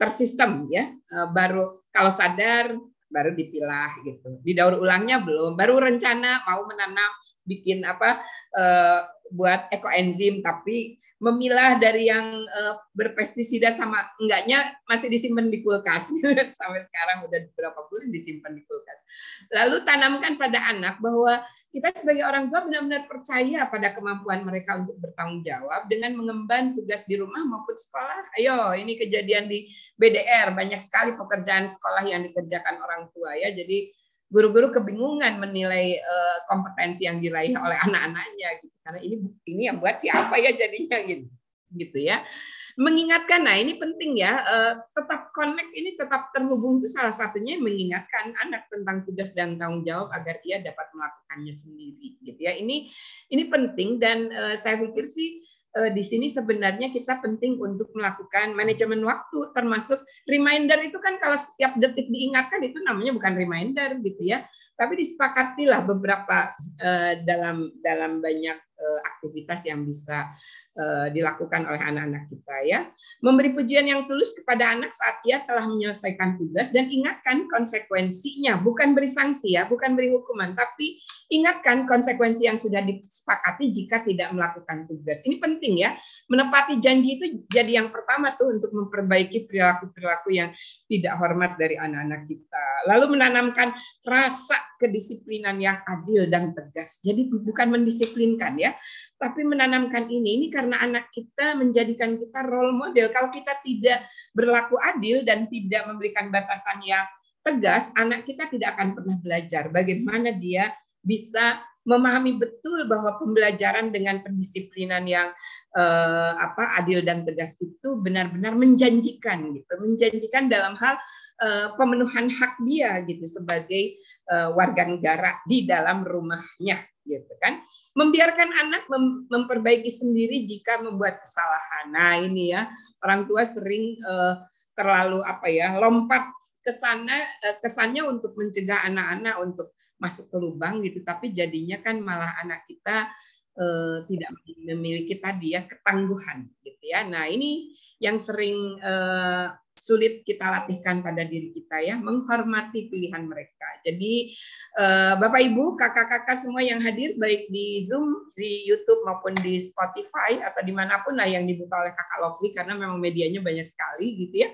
[0.00, 0.88] tersistem ya.
[0.88, 2.72] Eh, baru kalau sadar
[3.12, 4.40] baru dipilah gitu.
[4.40, 5.52] Di daur ulangnya belum.
[5.52, 7.12] Baru rencana mau menanam
[7.44, 8.24] bikin apa
[8.56, 9.00] eh,
[9.32, 16.10] buat ekoenzim tapi memilah dari yang uh, berpestisida sama enggaknya masih disimpan di kulkas
[16.58, 19.06] sampai sekarang udah beberapa bulan disimpan di kulkas.
[19.54, 21.38] Lalu tanamkan pada anak bahwa
[21.70, 27.06] kita sebagai orang tua benar-benar percaya pada kemampuan mereka untuk bertanggung jawab dengan mengemban tugas
[27.06, 28.34] di rumah maupun sekolah.
[28.42, 33.54] Ayo, ini kejadian di BDR banyak sekali pekerjaan sekolah yang dikerjakan orang tua ya.
[33.54, 33.94] Jadi
[34.32, 38.76] guru-guru kebingungan menilai uh, kompetensi yang diraih oleh anak-anaknya gitu.
[38.80, 41.28] Karena ini ini yang buat siapa ya jadinya gitu.
[41.76, 42.24] Gitu ya.
[42.72, 48.32] Mengingatkan nah ini penting ya uh, tetap connect ini tetap terhubung itu salah satunya mengingatkan
[48.40, 52.56] anak tentang tugas dan tanggung jawab agar ia dapat melakukannya sendiri gitu ya.
[52.56, 52.88] Ini
[53.28, 59.00] ini penting dan uh, saya pikir sih di sini sebenarnya kita penting untuk melakukan manajemen
[59.08, 64.44] waktu termasuk reminder itu kan kalau setiap detik diingatkan itu namanya bukan reminder gitu ya
[64.82, 66.50] tapi disepakatilah beberapa
[66.82, 70.26] uh, dalam dalam banyak uh, aktivitas yang bisa
[70.72, 72.88] Eh, dilakukan oleh anak-anak kita ya.
[73.20, 78.96] Memberi pujian yang tulus kepada anak saat ia telah menyelesaikan tugas dan ingatkan konsekuensinya, bukan
[78.96, 80.96] beri sanksi ya, bukan beri hukuman, tapi
[81.28, 85.20] ingatkan konsekuensi yang sudah disepakati jika tidak melakukan tugas.
[85.28, 85.92] Ini penting ya.
[86.32, 90.56] Menepati janji itu jadi yang pertama tuh untuk memperbaiki perilaku-perilaku yang
[90.88, 92.64] tidak hormat dari anak-anak kita.
[92.88, 93.76] Lalu menanamkan
[94.08, 96.98] rasa kedisiplinan yang adil dan tegas.
[97.06, 98.74] Jadi bukan mendisiplinkan ya,
[99.14, 103.14] tapi menanamkan ini ini karena anak kita menjadikan kita role model.
[103.14, 104.02] Kalau kita tidak
[104.34, 107.06] berlaku adil dan tidak memberikan batasan yang
[107.46, 114.22] tegas, anak kita tidak akan pernah belajar bagaimana dia bisa memahami betul bahwa pembelajaran dengan
[114.22, 115.34] pendisiplinan yang
[115.74, 120.94] eh, apa adil dan tegas itu benar-benar menjanjikan gitu, menjanjikan dalam hal
[121.42, 123.98] eh, pemenuhan hak dia gitu sebagai
[124.30, 127.62] warga negara di dalam rumahnya gitu kan.
[127.98, 131.92] Membiarkan anak mem memperbaiki sendiri jika membuat kesalahan.
[131.92, 132.70] Nah ini ya
[133.02, 134.40] orang tua sering uh,
[134.72, 136.30] terlalu apa ya lompat
[136.62, 139.68] ke sana uh, kesannya untuk mencegah anak-anak untuk
[140.00, 141.02] masuk ke lubang gitu.
[141.04, 143.10] Tapi jadinya kan malah anak kita
[143.58, 144.30] uh, tidak
[144.62, 147.04] memiliki tadi ya ketangguhan gitu ya.
[147.04, 153.68] Nah ini yang sering uh, sulit kita latihkan pada diri kita ya, menghormati pilihan mereka.
[153.82, 154.30] Jadi
[154.78, 160.38] eh, Bapak Ibu, kakak-kakak semua yang hadir baik di Zoom, di YouTube maupun di Spotify
[160.44, 164.28] atau di mana pun lah yang dibuka oleh kakak Lovely karena memang medianya banyak sekali
[164.28, 164.48] gitu ya,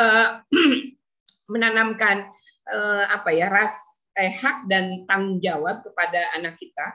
[0.00, 0.28] eh,
[1.52, 2.24] menanamkan
[2.72, 6.86] eh, apa ya ras eh, hak dan tanggung jawab kepada anak kita,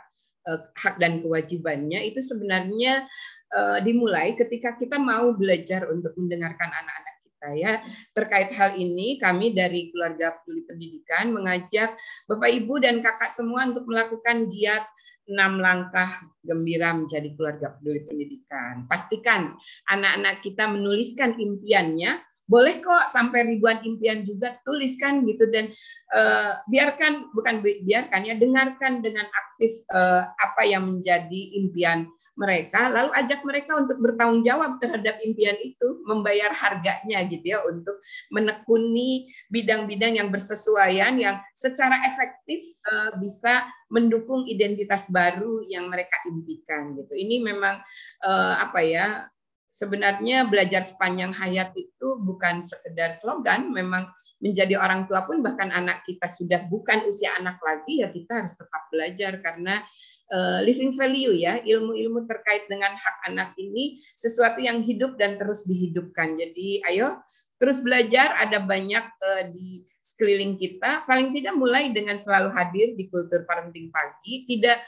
[0.49, 3.05] hak dan kewajibannya itu sebenarnya
[3.53, 7.73] uh, dimulai ketika kita mau belajar untuk mendengarkan anak-anak kita ya.
[8.11, 11.95] Terkait hal ini kami dari keluarga peduli pendidikan mengajak
[12.27, 14.83] Bapak Ibu dan Kakak semua untuk melakukan giat
[15.29, 16.09] enam langkah
[16.41, 18.89] gembira menjadi keluarga peduli pendidikan.
[18.89, 19.53] Pastikan
[19.87, 22.17] anak-anak kita menuliskan impiannya
[22.49, 25.45] boleh kok sampai ribuan impian juga tuliskan gitu.
[25.53, 25.69] Dan
[26.17, 32.89] uh, biarkan bukan biarkan ya dengarkan dengan aktif uh, apa yang menjadi impian mereka.
[32.89, 38.01] Lalu ajak mereka untuk bertanggung jawab terhadap impian itu membayar harganya gitu ya untuk
[38.33, 46.97] menekuni bidang-bidang yang bersesuaian yang secara efektif uh, bisa mendukung identitas baru yang mereka impikan
[46.97, 47.13] gitu.
[47.13, 47.77] Ini memang
[48.25, 49.29] uh, apa ya
[49.69, 54.09] sebenarnya belajar sepanjang hayat itu bukan sekedar slogan, memang
[54.41, 58.55] menjadi orang tua pun bahkan anak kita sudah bukan usia anak lagi ya kita harus
[58.55, 59.83] tetap belajar karena
[60.31, 65.67] uh, living value ya ilmu-ilmu terkait dengan hak anak ini sesuatu yang hidup dan terus
[65.67, 66.39] dihidupkan.
[66.39, 67.19] Jadi ayo
[67.59, 73.11] terus belajar ada banyak uh, di sekeliling kita paling tidak mulai dengan selalu hadir di
[73.11, 74.79] kultur parenting pagi tidak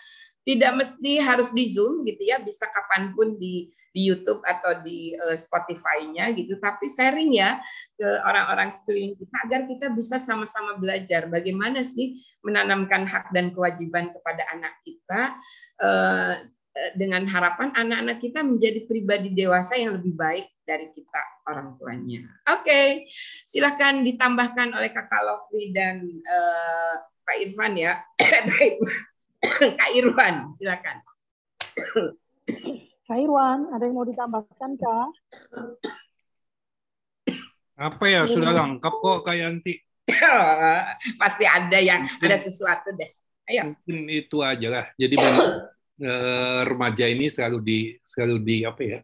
[0.42, 5.14] tidak mesti harus di Zoom gitu ya, bisa kapan pun di di YouTube atau di
[5.20, 7.60] uh, Spotify-nya gitu, tapi sharing ya
[8.00, 14.10] ke orang-orang sekeliling kita agar kita bisa sama-sama belajar bagaimana sih menanamkan hak dan kewajiban
[14.16, 15.36] kepada anak kita
[15.84, 16.36] uh,
[16.96, 22.24] dengan harapan anak-anak kita menjadi pribadi dewasa yang lebih baik dari kita orang tuanya.
[22.48, 22.88] Oke, okay.
[23.44, 26.96] silahkan ditambahkan oleh Kakak Lovely dan uh,
[27.28, 28.00] Pak Irfan ya.
[29.80, 30.98] Kak Irwan, silakan.
[33.08, 35.10] Kak Irwan, ada yang mau ditambahkan Kak?
[37.82, 39.74] Apa ya, sudah lengkap kok Kak Yanti.
[41.22, 43.10] Pasti ada yang ada sesuatu deh.
[43.50, 43.74] Ayo.
[43.74, 44.86] Mungkin itu aja lah.
[44.94, 45.50] Jadi memang
[46.06, 49.00] eh, remaja ini selalu di selalu di apa ya?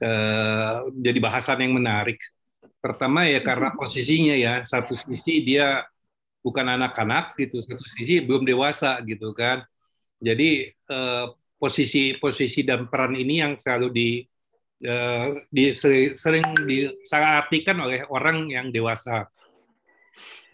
[0.00, 2.20] Eh, jadi bahasan yang menarik.
[2.80, 5.84] Pertama ya karena posisinya ya satu sisi dia
[6.46, 9.66] bukan anak-anak gitu satu sisi belum dewasa gitu kan.
[10.22, 11.24] Jadi eh,
[11.58, 14.08] posisi posisi dan peran ini yang selalu di,
[14.86, 15.74] eh, di
[16.14, 19.26] sering disalahartikan oleh orang yang dewasa.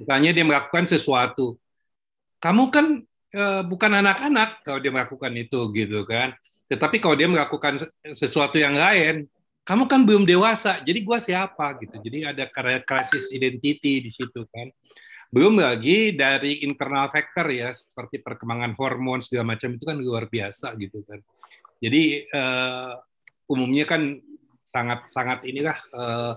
[0.00, 1.60] Misalnya dia melakukan sesuatu.
[2.40, 3.04] Kamu kan
[3.36, 6.32] eh, bukan anak-anak kalau dia melakukan itu gitu kan.
[6.72, 7.76] Tetapi kalau dia melakukan
[8.16, 9.28] sesuatu yang lain
[9.62, 10.82] kamu kan belum dewasa.
[10.82, 11.94] Jadi gua siapa gitu.
[12.00, 12.48] Jadi ada
[12.82, 14.72] krisis identity di situ kan
[15.32, 20.76] belum lagi dari internal factor ya, seperti perkembangan hormon segala macam itu kan luar biasa
[20.76, 21.24] gitu kan.
[21.80, 23.00] Jadi uh,
[23.48, 24.20] umumnya kan
[24.60, 26.36] sangat sangat inilah uh,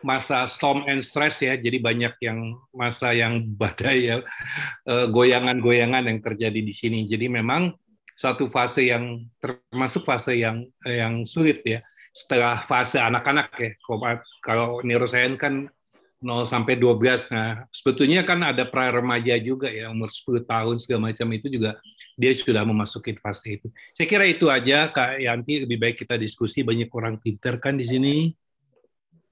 [0.00, 1.60] masa storm and stress ya.
[1.60, 4.16] Jadi banyak yang masa yang badai ya,
[4.88, 7.04] goyangan-goyangan yang terjadi di sini.
[7.04, 7.68] Jadi memang
[8.16, 11.84] satu fase yang termasuk fase yang yang sulit ya.
[12.16, 13.70] Setelah fase anak-anak ya.
[14.40, 15.68] Kalau neuroscience kan
[16.24, 17.28] 0 sampai 12.
[17.36, 21.76] Nah, sebetulnya kan ada pra remaja juga ya, umur 10 tahun segala macam itu juga
[22.16, 23.68] dia sudah memasuki fase itu.
[23.92, 27.84] Saya kira itu aja Kak Yanti, lebih baik kita diskusi banyak orang pinter kan di
[27.84, 28.32] sini.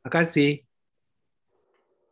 [0.04, 0.50] Terima kasih.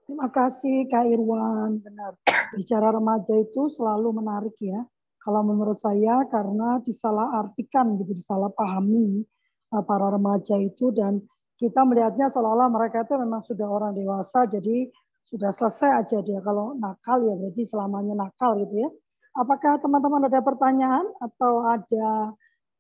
[0.09, 2.17] Terima kasih Kak Irwan, benar.
[2.57, 4.81] Bicara remaja itu selalu menarik ya.
[5.21, 9.29] Kalau menurut saya karena disalahartikan gitu, disalahpahami
[9.77, 11.21] eh, para remaja itu dan
[11.61, 14.89] kita melihatnya seolah-olah mereka itu memang sudah orang dewasa, jadi
[15.29, 16.41] sudah selesai aja dia.
[16.41, 18.89] Kalau nakal ya berarti selamanya nakal gitu ya.
[19.37, 22.33] Apakah teman-teman ada pertanyaan atau ada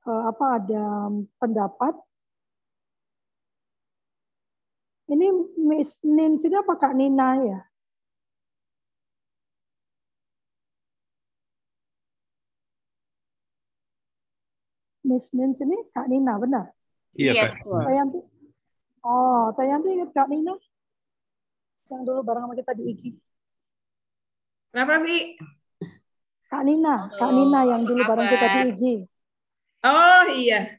[0.09, 0.85] eh, apa ada
[1.37, 1.95] pendapat?
[5.13, 5.29] Ini
[5.61, 7.61] Miss Nin sini apa Kak Nina ya?
[15.05, 16.73] Miss Nin sini Kak Nina benar?
[17.13, 17.45] Iya, iya
[18.09, 18.30] Kak.
[19.01, 20.53] Oh, Tayanti ingat Kak Nina?
[21.89, 23.03] Yang dulu bareng sama kita di IG.
[24.71, 25.41] Kenapa, Vi?
[26.51, 28.83] Kak Nina, oh, Kak Nina yang dulu bareng kita di IG.
[29.81, 30.77] Oh iya.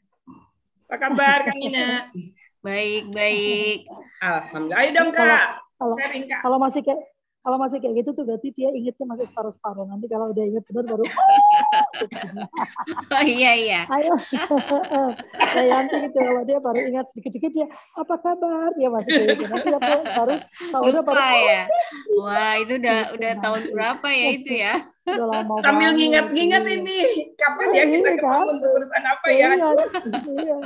[0.86, 2.12] Apa kabar Kak Nina?
[2.66, 3.90] baik, baik.
[4.22, 4.80] Alhamdulillah.
[4.80, 5.26] Ayo dong Kak.
[5.76, 7.02] Kalau, kalau, kalau masih kayak
[7.42, 9.82] kalau masih kayak gitu tuh berarti dia ingetnya masih separuh-separuh.
[9.90, 11.02] Nanti kalau udah inget benar baru
[13.12, 13.80] Oh iya iya.
[13.88, 14.12] Ayo.
[15.54, 18.70] Kayak nanti gitu kalau dia baru ingat sedikit-sedikit ya apa kabar?
[18.80, 19.44] Ya masih kayak gitu.
[19.48, 19.68] Nanti
[20.12, 20.34] baru
[20.72, 21.62] tahu udah baru ya.
[22.20, 24.74] Wah, itu udah gitu, udah tahun berapa ya itu ya?
[25.04, 26.98] Udah lama Sambil nginget-nginget ini
[27.36, 28.46] kapan ya kita iya, ketemu kan?
[28.48, 29.48] untuk urusan apa ya?
[29.52, 29.68] Iya.
[30.32, 30.58] iya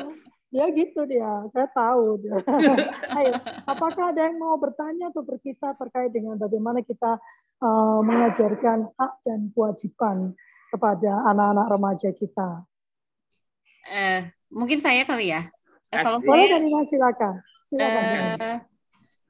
[0.55, 2.39] ya gitu dia saya tahu dia.
[3.19, 3.35] Ayo,
[3.67, 7.19] apakah ada yang mau bertanya atau berkisah terkait dengan bagaimana kita
[7.61, 10.33] uh, mengajarkan hak dan kewajiban
[10.71, 12.67] kepada anak-anak remaja kita
[13.87, 15.47] eh mungkin saya kali ya.
[15.95, 17.35] Eh, kalau boleh saya, Danina silakan.
[17.63, 18.03] Silakan.
[18.43, 18.59] eh,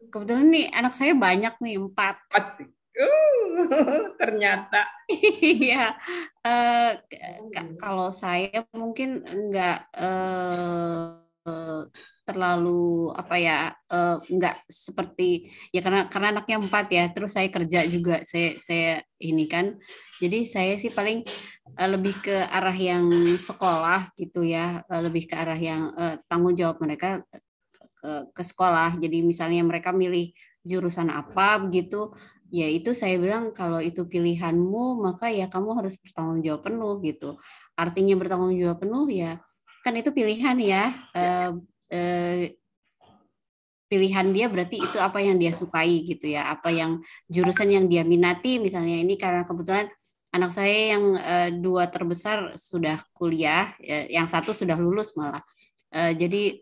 [0.08, 2.16] kebetulan nih anak saya banyak nih empat.
[2.40, 2.72] Asik.
[2.96, 4.88] Uh, ternyata
[5.44, 5.92] Iya,
[6.40, 6.96] eh,
[7.52, 11.12] k- kalau saya mungkin enggak eh,
[12.26, 13.58] terlalu apa ya,
[14.26, 18.90] enggak seperti ya karena karena anaknya empat ya, terus saya kerja juga, saya saya
[19.22, 19.78] ini kan,
[20.18, 21.22] jadi saya sih paling
[21.78, 23.06] eh, lebih ke arah yang
[23.38, 27.22] sekolah gitu ya, eh, lebih ke arah yang eh, tanggung jawab mereka
[28.02, 28.98] ke, ke sekolah.
[28.98, 30.34] Jadi misalnya mereka milih
[30.66, 32.10] jurusan apa begitu,
[32.50, 37.38] ya itu saya bilang kalau itu pilihanmu maka ya kamu harus bertanggung jawab penuh gitu.
[37.78, 39.38] Artinya bertanggung jawab penuh ya
[39.86, 40.90] kan itu pilihan ya.
[41.14, 41.50] Eh,
[41.92, 42.56] eh,
[43.86, 46.98] pilihan dia berarti itu apa yang dia sukai gitu ya, apa yang
[47.30, 49.86] jurusan yang dia minati misalnya ini karena kebetulan
[50.34, 55.40] anak saya yang eh, dua terbesar sudah kuliah, eh, yang satu sudah lulus malah.
[55.94, 56.60] Eh, jadi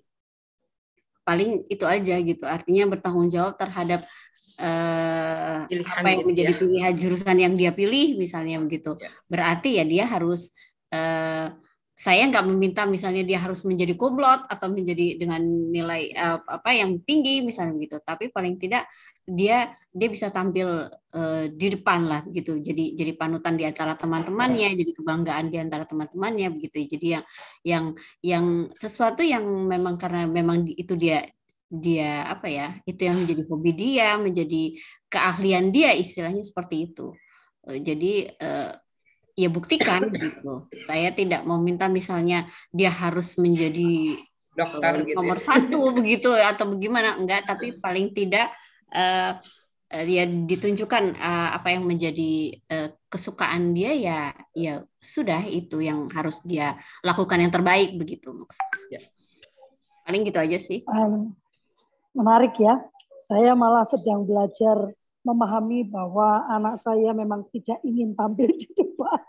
[1.24, 2.44] paling itu aja gitu.
[2.44, 4.04] Artinya bertanggung jawab terhadap
[4.60, 6.58] eh, Pilihan apa yang gitu menjadi ya.
[6.60, 9.00] pilihan jurusan yang dia pilih misalnya begitu.
[9.00, 9.10] Ya.
[9.32, 10.52] Berarti ya dia harus
[10.92, 11.48] eh,
[11.94, 16.98] saya nggak meminta misalnya dia harus menjadi kublot atau menjadi dengan nilai eh, apa yang
[17.06, 18.02] tinggi misalnya begitu.
[18.02, 18.90] Tapi paling tidak
[19.22, 22.58] dia dia bisa tampil eh, di depan lah gitu.
[22.58, 26.98] Jadi jadi panutan di antara teman-temannya, jadi kebanggaan di antara teman-temannya begitu.
[26.98, 27.24] Jadi yang
[27.62, 27.84] yang
[28.26, 31.22] yang sesuatu yang memang karena memang itu dia
[31.74, 34.62] dia apa ya itu yang menjadi hobi dia menjadi
[35.10, 37.10] keahlian dia istilahnya seperti itu
[37.64, 38.70] Eh, jadi eh,
[39.34, 44.14] ya buktikan gitu saya tidak mau minta misalnya dia harus menjadi
[44.54, 45.16] dokter eh, gitu.
[45.18, 45.44] nomor ya.
[45.44, 48.54] satu begitu atau bagaimana enggak tapi paling tidak
[48.94, 49.34] eh,
[49.90, 52.32] eh, ya ditunjukkan eh, apa yang menjadi
[52.70, 54.18] eh, kesukaan dia ya
[54.54, 58.98] ya sudah itu yang harus dia lakukan yang terbaik begitu maksudnya.
[58.98, 59.00] Ya.
[60.06, 61.34] paling gitu aja sih Um,
[62.14, 62.78] menarik ya.
[63.24, 64.92] Saya malah sedang belajar
[65.24, 69.20] memahami bahwa anak saya memang tidak ingin tampil di depan.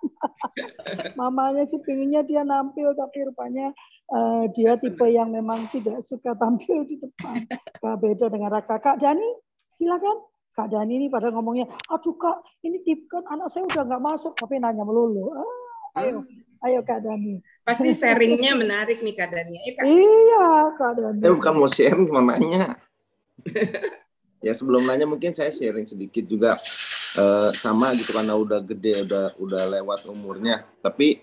[1.19, 3.71] Mamanya sih pinginnya dia nampil, tapi rupanya
[4.11, 7.47] eh, dia tipe yang memang tidak suka tampil di depan.
[7.79, 8.83] Beda dengan kakak.
[8.83, 9.29] Kak Dani,
[9.71, 10.19] silakan.
[10.55, 14.31] Kak Dani ini pada ngomongnya, aduh kak, ini tip kan anak saya udah nggak masuk,
[14.39, 15.35] tapi nanya melulu.
[15.35, 16.23] Ah, ayo,
[16.63, 17.43] ayo Kak Dani.
[17.67, 19.59] Pasti sharingnya menarik nih keadaannya.
[19.67, 19.83] Eh, Kak.
[19.83, 20.47] Iya,
[20.79, 21.19] Kak Dani.
[21.23, 22.79] Saya bukan mau sharing, mau nanya.
[24.43, 26.57] ya sebelum nanya mungkin saya sharing sedikit juga
[27.15, 30.65] eh, sama gitu karena udah gede, udah udah lewat umurnya.
[30.83, 31.21] Tapi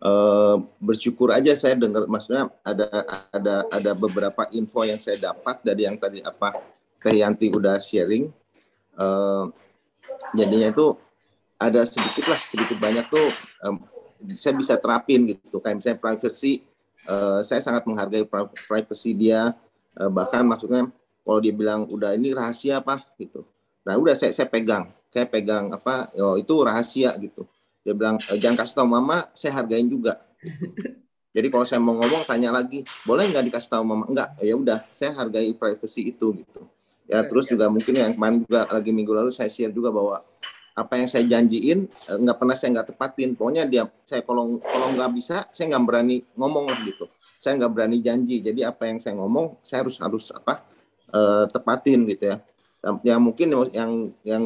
[0.00, 2.86] eh, bersyukur aja saya dengar, maksudnya ada
[3.32, 6.56] ada ada beberapa info yang saya dapat dari yang tadi apa
[7.02, 8.28] Teh Yanti udah sharing.
[8.96, 9.44] Eh,
[10.34, 10.96] jadinya itu
[11.56, 13.28] ada sedikit lah, sedikit banyak tuh
[13.64, 13.76] em,
[14.36, 15.60] saya bisa terapin gitu.
[15.60, 16.64] Kayak misalnya privacy,
[17.06, 19.54] eh, saya sangat menghargai pri- privacy dia.
[19.96, 20.92] Eh, bahkan maksudnya
[21.26, 23.42] kalau dia bilang udah ini rahasia apa gitu.
[23.82, 27.42] Nah udah saya saya pegang, saya pegang apa, oh itu rahasia gitu.
[27.82, 30.22] Dia bilang "Eh, jangan kasih tahu mama, saya hargain juga.
[31.36, 34.06] Jadi kalau saya mau ngomong tanya lagi, boleh nggak dikasih tahu mama?
[34.08, 36.62] Enggak, ya udah, saya hargai privacy itu gitu.
[37.06, 40.26] Ya terus juga mungkin yang kemarin juga lagi minggu lalu saya share juga bahwa
[40.76, 43.34] apa yang saya janjiin eh, nggak pernah saya nggak tepatin.
[43.34, 47.06] Pokoknya dia saya kalau kalau nggak bisa saya nggak berani ngomong lah gitu.
[47.38, 48.42] Saya nggak berani janji.
[48.42, 50.75] Jadi apa yang saya ngomong saya harus harus apa
[51.12, 52.36] eh, tepatin gitu ya.
[53.02, 54.42] Ya mungkin yang yang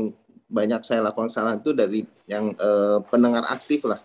[0.51, 4.01] banyak saya lakukan salah itu dari yang eh, pendengar aktif lah.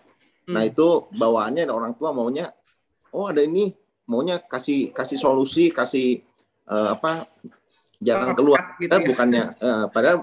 [0.46, 0.70] Nah Hmm.
[0.70, 2.54] itu bawaannya orang tua maunya,
[3.10, 3.74] oh ada ini
[4.06, 6.22] maunya kasih kasih solusi, kasih
[6.70, 7.26] eh, apa
[7.98, 8.78] jalan keluar.
[8.78, 9.02] gitu ya.
[9.02, 10.22] bukannya, eh, padahal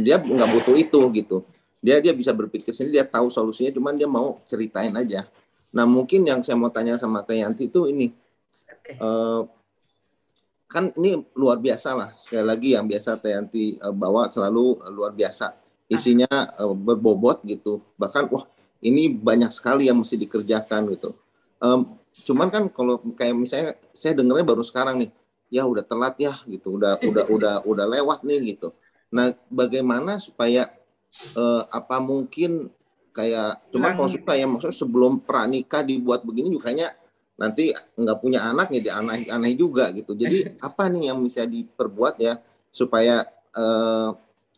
[0.00, 1.36] dia nggak butuh itu gitu.
[1.84, 5.28] Dia dia bisa berpikir sendiri, dia tahu solusinya, cuman dia mau ceritain aja.
[5.76, 8.08] Nah mungkin yang saya mau tanya sama Teh Yanti itu ini,
[8.64, 8.96] Oke.
[8.96, 9.40] eh,
[10.74, 12.10] kan ini luar biasa lah.
[12.18, 15.54] Sekali lagi yang biasa Teh Yanti eh, bawa selalu luar biasa.
[15.86, 17.78] Isinya eh, berbobot gitu.
[17.94, 18.42] Bahkan wah
[18.82, 21.14] ini banyak sekali yang mesti dikerjakan gitu.
[21.62, 21.86] Em,
[22.26, 25.10] cuman kan kalau kayak misalnya saya dengarnya baru sekarang nih,
[25.48, 28.74] ya udah telat ya gitu, udah udah udah udah lewat nih gitu.
[29.14, 30.74] Nah, bagaimana supaya
[31.38, 32.68] eh, apa mungkin
[33.14, 36.98] kayak cuma kalau suka ya maksudnya sebelum pranikah dibuat begini juga kayaknya
[37.34, 40.14] nanti nggak punya anak ya aneh aneh juga gitu.
[40.14, 42.38] Jadi apa nih yang bisa diperbuat ya
[42.70, 44.08] supaya eh,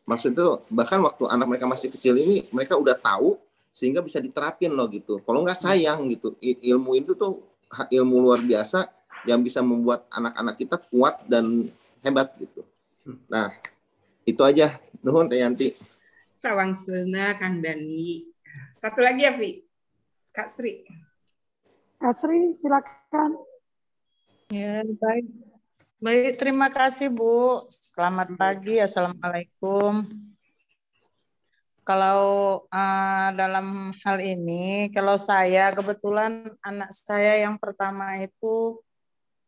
[0.07, 3.41] maksud itu bahkan waktu anak mereka masih kecil ini mereka udah tahu
[3.77, 5.20] sehingga bisa diterapin loh gitu.
[5.24, 6.33] Kalau nggak sayang gitu.
[6.41, 8.89] Ilmu itu tuh ilmu luar biasa
[9.27, 11.68] yang bisa membuat anak-anak kita kuat dan
[12.01, 12.62] hebat gitu.
[13.29, 13.53] Nah,
[14.24, 14.79] itu aja.
[15.03, 15.70] Nuhun Teh Yanti.
[16.33, 18.27] Sawang Suna, Kang Dani.
[18.72, 19.62] Satu lagi ya, Vi.
[20.33, 20.87] Kak Sri.
[21.97, 22.93] Kak Sri, silakan.
[23.09, 23.33] Silakan.
[24.53, 25.27] Ya, baik.
[25.97, 27.65] Baik, terima kasih Bu.
[27.73, 28.77] Selamat pagi.
[28.77, 30.05] Assalamualaikum.
[31.81, 32.21] Kalau
[32.69, 38.77] uh, dalam hal ini, kalau saya kebetulan anak saya yang pertama itu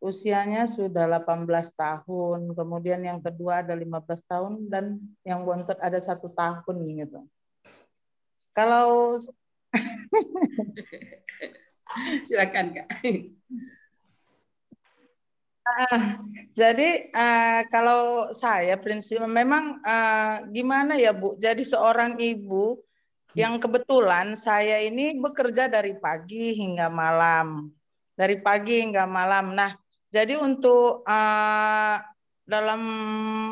[0.01, 1.45] usianya sudah 18
[1.77, 7.21] tahun, kemudian yang kedua ada 15 tahun dan yang bontot ada satu tahun gitu.
[8.57, 9.13] Kalau
[12.27, 12.87] silakan kak.
[15.69, 16.01] Uh,
[16.57, 21.37] jadi uh, kalau saya prinsip memang uh, gimana ya Bu?
[21.37, 22.81] Jadi seorang ibu
[23.37, 27.69] yang kebetulan saya ini bekerja dari pagi hingga malam,
[28.17, 29.53] dari pagi hingga malam.
[29.53, 29.77] Nah,
[30.09, 31.05] jadi untuk
[32.49, 32.81] dalam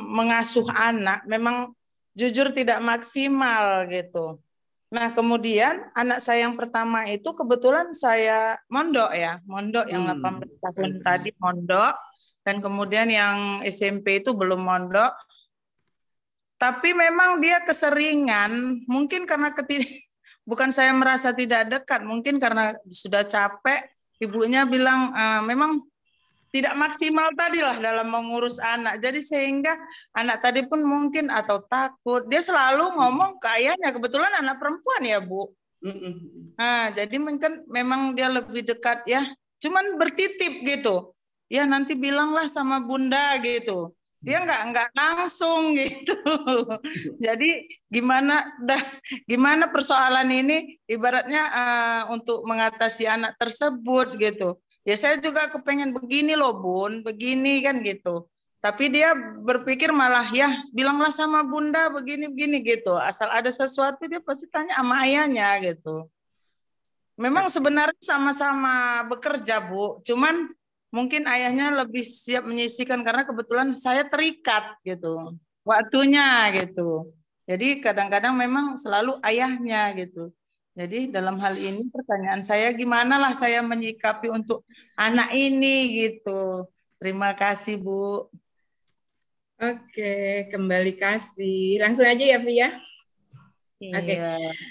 [0.09, 1.77] mengasuh anak memang
[2.17, 4.41] jujur tidak maksimal gitu.
[4.88, 10.63] Nah, kemudian anak saya yang pertama itu kebetulan saya mondok ya, mondok yang 18 hmm.
[10.63, 11.95] tahun tadi mondok
[12.47, 15.11] dan kemudian yang SMP itu belum mondok.
[16.55, 19.83] Tapi memang dia keseringan, mungkin karena ketid
[20.49, 23.91] bukan saya merasa tidak dekat, mungkin karena sudah capek,
[24.23, 25.83] ibunya bilang e, memang
[26.48, 29.04] tidak maksimal tadi lah dalam mengurus anak.
[29.04, 29.76] Jadi sehingga
[30.16, 32.24] anak tadi pun mungkin atau takut.
[32.32, 33.91] Dia selalu ngomong ke ayahnya.
[33.91, 35.52] Kebetulan anak perempuan ya Bu.
[36.58, 39.22] Nah, jadi mungkin memang dia lebih dekat ya.
[39.60, 41.14] Cuman bertitip gitu.
[41.48, 43.95] Ya nanti bilanglah sama bunda gitu.
[44.18, 46.18] Dia nggak nggak langsung gitu.
[47.22, 48.82] jadi gimana dah
[49.30, 56.39] gimana persoalan ini ibaratnya uh, untuk mengatasi anak tersebut gitu ya saya juga kepengen begini
[56.39, 57.03] loh bun.
[57.03, 58.23] Begini kan gitu.
[58.63, 59.13] Tapi dia
[59.43, 62.95] berpikir malah ya bilanglah sama bunda begini begini gitu.
[62.95, 66.07] Asal ada sesuatu dia pasti tanya sama ayahnya gitu.
[67.19, 69.99] Memang sebenarnya sama-sama bekerja bu.
[70.07, 70.49] Cuman
[70.89, 75.35] mungkin ayahnya lebih siap menyisikan karena kebetulan saya terikat gitu.
[75.67, 77.11] Waktunya gitu.
[77.43, 80.31] Jadi kadang-kadang memang selalu ayahnya gitu
[80.78, 84.61] jadi dalam hal ini pertanyaan saya gimana lah saya menyikapi untuk
[84.93, 86.69] anak ini gitu.
[87.01, 88.30] Terima kasih Bu.
[89.57, 91.82] Oke, kembali kasih.
[91.82, 92.69] Langsung aja ya Via.
[93.78, 93.93] Iya.
[94.01, 94.15] Oke,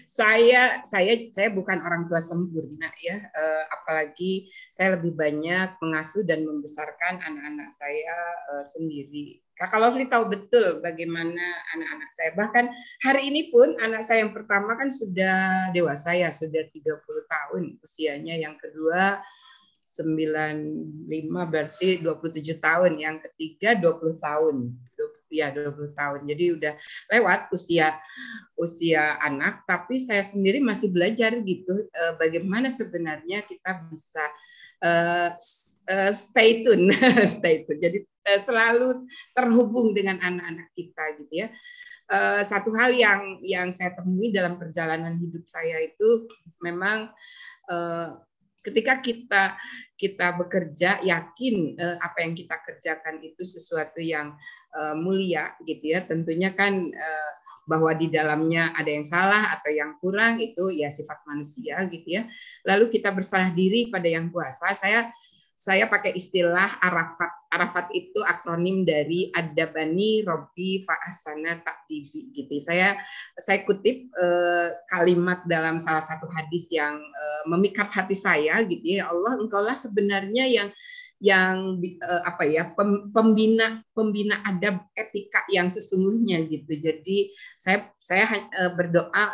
[0.02, 6.42] saya saya saya bukan orang tua sempurna ya, uh, apalagi saya lebih banyak mengasuh dan
[6.42, 8.18] membesarkan anak-anak saya
[8.50, 9.45] uh, sendiri.
[9.57, 11.40] Kakak Lovely tahu betul bagaimana
[11.72, 12.30] anak-anak saya.
[12.36, 12.64] Bahkan
[13.00, 18.36] hari ini pun anak saya yang pertama kan sudah dewasa ya, sudah 30 tahun usianya.
[18.36, 19.24] Yang kedua
[19.88, 24.57] 95 berarti 27 tahun, yang ketiga 20 tahun
[25.30, 26.20] ya 20 tahun.
[26.28, 26.74] Jadi udah
[27.12, 27.96] lewat usia
[28.57, 34.22] usia anak, tapi saya sendiri masih belajar gitu uh, bagaimana sebenarnya kita bisa
[34.83, 35.31] uh,
[36.12, 36.93] stay tune,
[37.37, 37.81] stay tune.
[37.81, 41.49] Jadi uh, selalu terhubung dengan anak-anak kita gitu ya.
[42.47, 46.31] Satu hal yang yang saya temui dalam perjalanan hidup saya itu
[46.62, 47.11] memang
[48.62, 49.59] ketika kita
[49.99, 54.39] kita bekerja yakin apa yang kita kerjakan itu sesuatu yang
[55.03, 56.95] mulia gitu ya tentunya kan
[57.66, 62.30] bahwa di dalamnya ada yang salah atau yang kurang itu ya sifat manusia gitu ya
[62.64, 65.10] lalu kita bersalah diri pada yang kuasa saya
[65.56, 67.32] saya pakai istilah Arafat.
[67.48, 72.60] Arafat itu akronim dari Adabani Robi Fa'asana Takdibi gitu.
[72.60, 73.00] Saya
[73.40, 79.08] saya kutip eh, kalimat dalam salah satu hadis yang eh, memikat hati saya gitu ya.
[79.08, 80.68] Allah engkaulah sebenarnya yang
[81.20, 82.72] yang eh, apa ya
[83.12, 86.76] pembina pembina adab etika yang sesungguhnya gitu.
[86.76, 89.26] Jadi saya saya eh, berdoa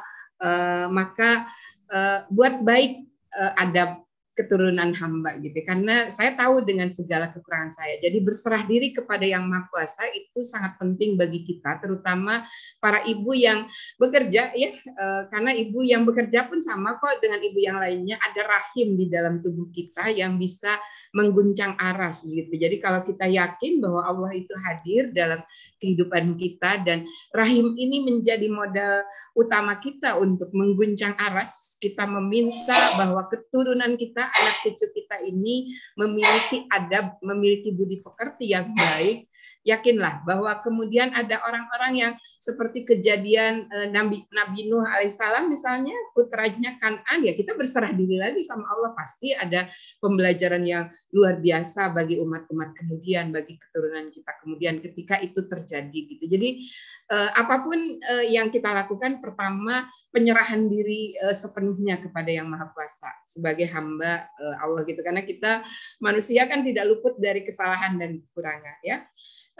[0.43, 1.47] eh, maka
[1.91, 2.93] eh, buat baik
[3.35, 4.03] eh, adab
[4.33, 5.61] keturunan hamba gitu.
[5.61, 8.01] Karena saya tahu dengan segala kekurangan saya.
[8.01, 12.41] Jadi berserah diri kepada yang maha kuasa itu sangat penting bagi kita terutama
[12.81, 13.69] para ibu yang
[14.01, 18.17] bekerja ya eh, karena ibu yang bekerja pun sama kok dengan ibu yang lainnya.
[18.25, 20.81] Ada rahim di dalam tubuh kita yang bisa
[21.13, 22.57] mengguncang aras gitu.
[22.57, 25.45] Jadi kalau kita yakin bahwa Allah itu hadir dalam
[25.77, 27.05] kehidupan kita dan
[27.37, 29.05] rahim ini menjadi modal
[29.37, 35.73] utama kita untuk mengguncang aras kita meminta bahwa keturunan kita kita anak cucu kita ini
[35.99, 39.32] memiliki adab, memiliki budi pekerti yang baik
[39.63, 46.75] yakinlah bahwa kemudian ada orang-orang yang seperti kejadian uh, Nabi Nabi Nuh alaihissalam misalnya putranya
[46.83, 49.71] Kanan ya kita berserah diri lagi sama Allah pasti ada
[50.03, 56.25] pembelajaran yang luar biasa bagi umat-umat kemudian bagi keturunan kita kemudian ketika itu terjadi gitu.
[56.27, 56.67] Jadi
[57.15, 62.75] uh, apa pun uh, yang kita lakukan pertama penyerahan diri uh, sepenuhnya kepada yang Maha
[62.75, 64.27] Kuasa sebagai hamba
[64.59, 65.63] Allah gitu karena kita
[66.03, 69.07] manusia kan tidak luput dari kesalahan dan kekurangan ya.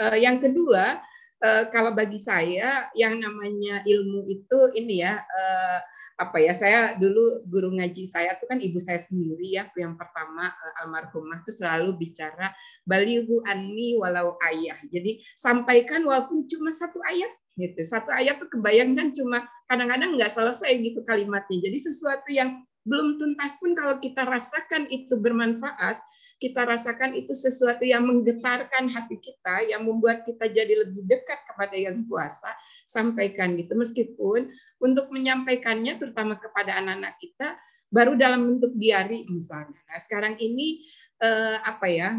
[0.01, 1.01] Uh, yang kedua,
[1.43, 5.79] uh, kalau bagi saya yang namanya ilmu itu ini ya uh,
[6.23, 10.55] apa ya saya dulu guru ngaji saya itu kan ibu saya sendiri ya yang pertama
[10.85, 12.55] almarhumah itu selalu bicara
[12.87, 14.79] balihu anni walau ayah.
[14.87, 20.73] Jadi sampaikan walaupun cuma satu ayat gitu satu ayat tuh kebayangkan cuma kadang-kadang nggak selesai
[20.81, 21.69] gitu kalimatnya.
[21.69, 26.03] Jadi sesuatu yang belum tuntas pun kalau kita rasakan itu bermanfaat,
[26.43, 31.79] kita rasakan itu sesuatu yang menggetarkan hati kita, yang membuat kita jadi lebih dekat kepada
[31.79, 32.51] yang kuasa,
[32.83, 33.79] sampaikan gitu.
[33.79, 34.51] Meskipun
[34.83, 37.55] untuk menyampaikannya terutama kepada anak-anak kita
[37.87, 39.79] baru dalam bentuk diari misalnya.
[39.87, 40.83] Nah, sekarang ini
[41.23, 42.19] eh, apa ya?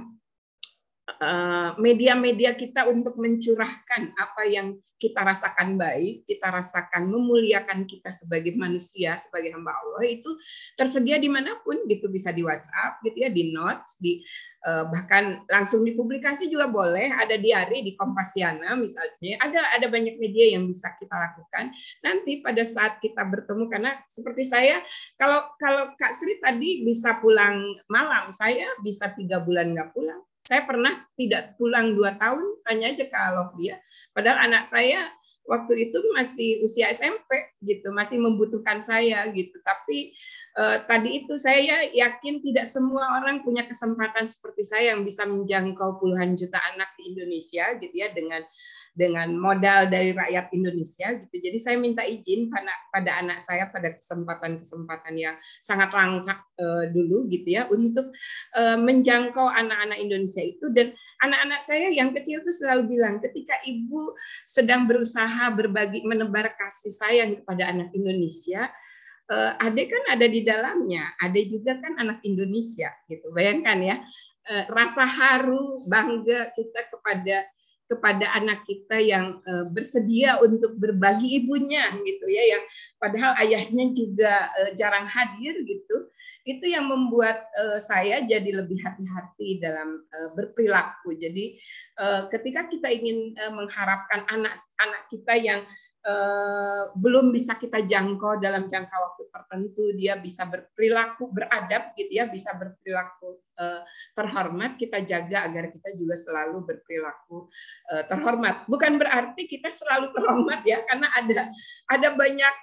[1.03, 8.55] Eh, media-media kita untuk mencurahkan apa yang kita rasakan baik, kita rasakan memuliakan kita sebagai
[8.55, 10.31] manusia, sebagai hamba Allah itu
[10.79, 11.83] tersedia di mana pun.
[11.91, 14.23] Gitu bisa di WhatsApp gitu ya, di notes, di
[14.63, 20.55] eh, bahkan langsung dipublikasi juga boleh, ada diari di Kompasiana misalnya, ada ada banyak media
[20.55, 21.75] yang bisa kita lakukan.
[21.99, 24.79] Nanti pada saat kita bertemu karena seperti saya
[25.19, 30.67] kalau kalau Kak Sri tadi bisa pulang malam, saya bisa tiga bulan nggak pulang saya
[30.67, 33.79] pernah tidak pulang dua tahun, tanya aja ke Alofia.
[34.11, 35.07] Padahal anak saya
[35.43, 39.55] waktu itu masih usia SMP gitu, masih membutuhkan saya gitu.
[39.63, 40.15] Tapi
[40.59, 45.99] eh, tadi itu saya yakin tidak semua orang punya kesempatan seperti saya yang bisa menjangkau
[45.99, 48.43] puluhan juta anak di Indonesia gitu ya dengan
[48.93, 51.35] dengan modal dari rakyat Indonesia gitu.
[51.41, 55.35] Jadi saya minta izin pada pada anak saya pada kesempatan-kesempatan yang
[55.65, 58.13] sangat langka uh, dulu gitu ya untuk
[58.53, 60.93] uh, menjangkau anak-anak Indonesia itu dan
[61.25, 64.13] anak-anak saya yang kecil itu selalu bilang ketika ibu
[64.45, 68.69] sedang berusaha berbagi menebar kasih sayang kepada anak Indonesia
[69.33, 73.33] uh, Ade kan ada di dalamnya, Ade juga kan anak Indonesia gitu.
[73.33, 73.97] Bayangkan ya,
[74.67, 77.47] rasa haru bangga kita kepada
[77.87, 82.63] kepada anak kita yang uh, bersedia untuk berbagi ibunya gitu ya yang
[82.97, 86.09] padahal ayahnya juga uh, jarang hadir gitu.
[86.43, 91.15] Itu yang membuat uh, saya jadi lebih hati-hati dalam uh, berperilaku.
[91.15, 91.55] Jadi
[91.99, 95.61] uh, ketika kita ingin uh, mengharapkan anak-anak kita yang
[96.03, 102.27] Uh, belum bisa kita jangkau dalam jangka waktu tertentu dia bisa berperilaku beradab gitu ya
[102.27, 107.47] bisa berperilaku uh, terhormat kita jaga agar kita juga selalu berperilaku
[107.87, 108.67] uh, terhormat.
[108.67, 111.47] Bukan berarti kita selalu terhormat ya karena ada
[111.87, 112.55] ada banyak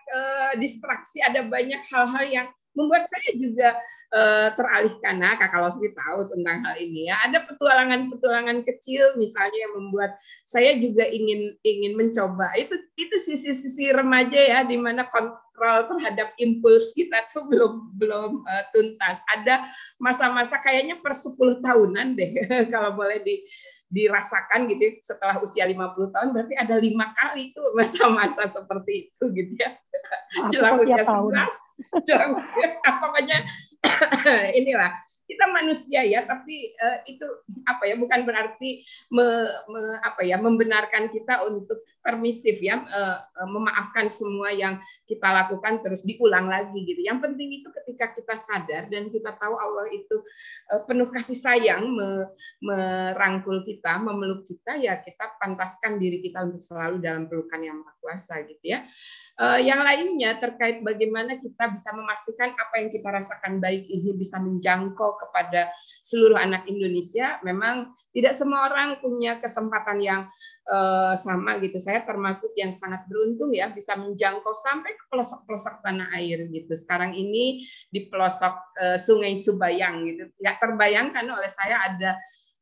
[0.60, 3.74] distraksi ada banyak hal-hal yang membuat saya juga
[4.14, 5.18] uh, teralihkan.
[5.18, 7.18] Nah, Kakak Lovely tahu tentang hal ini ya.
[7.26, 10.10] Ada petualangan-petualangan kecil misalnya yang membuat
[10.46, 12.54] saya juga ingin ingin mencoba.
[12.58, 18.64] Itu itu sisi-sisi remaja ya di mana kontrol terhadap impuls kita tuh belum belum uh,
[18.74, 19.22] tuntas.
[19.30, 19.66] Ada
[19.98, 22.32] masa-masa kayaknya per 10 tahunan deh
[22.72, 23.42] kalau boleh di
[23.90, 29.24] dirasakan gitu ya, setelah usia 50 tahun berarti ada lima kali itu masa-masa seperti itu
[29.34, 29.74] gitu ya.
[30.48, 31.34] Jelang usia 11
[32.08, 33.38] jelang usia pokoknya
[34.62, 34.94] inilah.
[35.30, 37.22] Kita manusia ya tapi uh, itu
[37.62, 38.82] apa ya bukan berarti
[39.14, 45.84] me, me, apa ya membenarkan kita untuk permisif ya uh, memaafkan semua yang kita lakukan
[45.84, 47.04] terus diulang lagi gitu.
[47.04, 50.16] Yang penting itu ketika kita sadar dan kita tahu Allah itu
[50.72, 52.32] uh, penuh kasih sayang me,
[52.64, 57.94] merangkul kita memeluk kita ya kita pantaskan diri kita untuk selalu dalam pelukan yang maha
[58.00, 58.84] kuasa gitu ya.
[59.40, 65.16] Yang lainnya terkait bagaimana kita bisa memastikan apa yang kita rasakan baik ini bisa menjangkau
[65.16, 65.72] kepada
[66.04, 70.22] seluruh anak Indonesia, memang tidak semua orang punya kesempatan yang
[70.68, 71.80] uh, sama gitu.
[71.80, 76.72] Saya termasuk yang sangat beruntung ya bisa menjangkau sampai ke pelosok-pelosok tanah air gitu.
[76.76, 80.28] Sekarang ini di pelosok uh, Sungai Subayang gitu.
[80.36, 82.18] Tidak terbayangkan oleh saya ada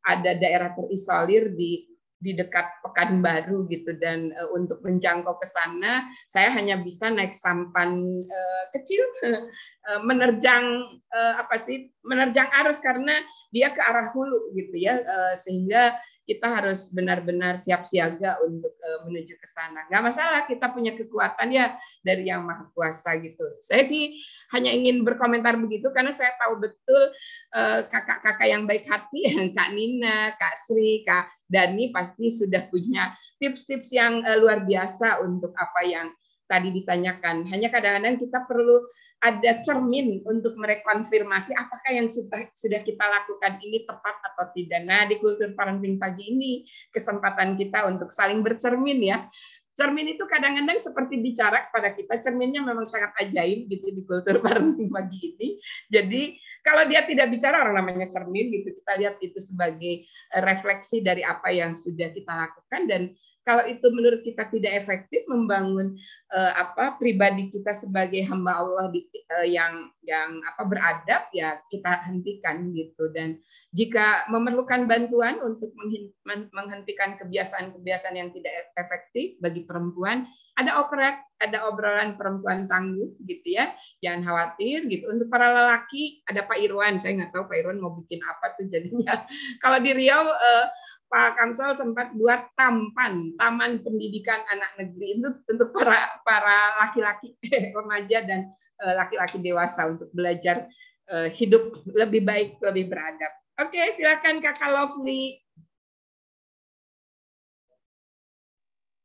[0.07, 1.88] ada daerah terisolir di
[2.18, 8.03] di dekat Pekanbaru gitu dan uh, untuk menjangkau ke sana saya hanya bisa naik sampan
[8.26, 9.07] uh, kecil
[9.86, 13.20] uh, menerjang uh, apa sih menerjang arus karena
[13.51, 15.96] dia ke arah hulu gitu ya uh, sehingga
[16.28, 19.88] kita harus benar-benar siap siaga untuk uh, menuju ke sana.
[19.88, 21.72] Nggak masalah, kita punya kekuatan ya
[22.05, 23.40] dari yang maha kuasa gitu.
[23.64, 24.12] Saya sih
[24.53, 27.03] hanya ingin berkomentar begitu karena saya tahu betul
[27.88, 29.24] kakak-kakak uh, yang baik hati,
[29.57, 35.80] Kak Nina, Kak Sri, Kak Dani pasti sudah punya tips-tips yang luar biasa untuk apa
[35.88, 36.12] yang
[36.49, 37.44] tadi ditanyakan.
[37.53, 38.88] Hanya kadang-kadang kita perlu
[39.20, 44.82] ada cermin untuk merekonfirmasi apakah yang sudah sudah kita lakukan ini tepat atau tidak.
[44.88, 46.53] Nah, di kultur parenting pagi ini
[46.90, 49.28] kesempatan kita untuk saling bercermin ya.
[49.78, 54.90] Cermin itu kadang-kadang seperti bicara kepada kita, cerminnya memang sangat ajaib gitu di kultur parenting
[54.90, 55.49] pagi ini.
[55.86, 56.34] Jadi
[56.66, 60.03] kalau dia tidak bicara orang namanya cermin gitu, kita lihat itu sebagai
[60.34, 63.03] eh, refleksi dari apa yang sudah kita lakukan dan
[63.49, 65.96] kalau itu menurut kita tidak efektif membangun
[66.36, 72.05] uh, apa pribadi kita sebagai hamba Allah di, uh, yang yang apa beradab ya kita
[72.05, 73.09] hentikan gitu.
[73.09, 73.40] Dan
[73.72, 75.72] jika memerlukan bantuan untuk
[76.28, 80.28] menghentikan kebiasaan-kebiasaan yang tidak efektif bagi perempuan
[80.61, 83.72] ada operat ada obrolan perempuan tangguh gitu ya
[84.05, 85.09] jangan khawatir gitu.
[85.09, 88.68] Untuk para lelaki ada Pak Irwan saya nggak tahu Pak Irwan mau bikin apa tuh
[88.68, 89.24] jadinya.
[89.64, 90.64] Kalau di Riau uh,
[91.09, 97.32] Pak Kamsel sempat buat tampan, taman pendidikan anak negeri itu untuk para para laki-laki
[97.76, 98.52] remaja dan
[98.84, 100.68] eh, laki-laki dewasa untuk belajar
[101.09, 103.32] eh, hidup lebih baik, lebih beradab.
[103.59, 105.40] Oke, silakan Kakak Lovely.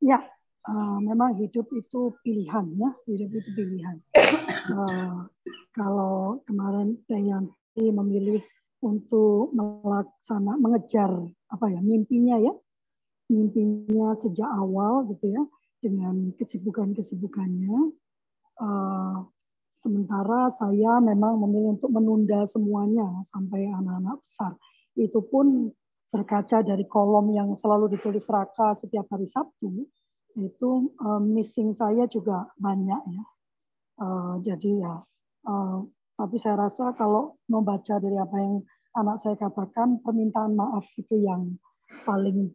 [0.04, 0.20] Ya,
[0.68, 3.98] uh, memang hidup itu pilihan ya, hidup itu pilihan.
[4.68, 5.26] Uh,
[5.80, 8.44] kalau kemarin Dayanti memilih
[8.84, 11.10] untuk melaksana mengejar
[11.48, 12.54] apa ya mimpinya ya.
[13.32, 15.44] Mimpinya sejak awal gitu ya
[15.80, 17.96] dengan kesibukan-kesibukannya.
[18.60, 19.26] Uh,
[19.74, 24.54] sementara saya memang memilih untuk menunda semuanya sampai anak-anak besar.
[24.94, 25.72] Itu pun
[26.14, 29.88] terkaca dari kolom yang selalu ditulis Raka setiap hari Sabtu.
[30.38, 33.24] Itu uh, missing saya juga banyak ya.
[33.98, 34.96] Uh, jadi ya
[35.48, 38.62] uh, tapi saya rasa kalau membaca dari apa yang
[38.94, 41.58] anak saya katakan permintaan maaf itu yang
[42.06, 42.50] paling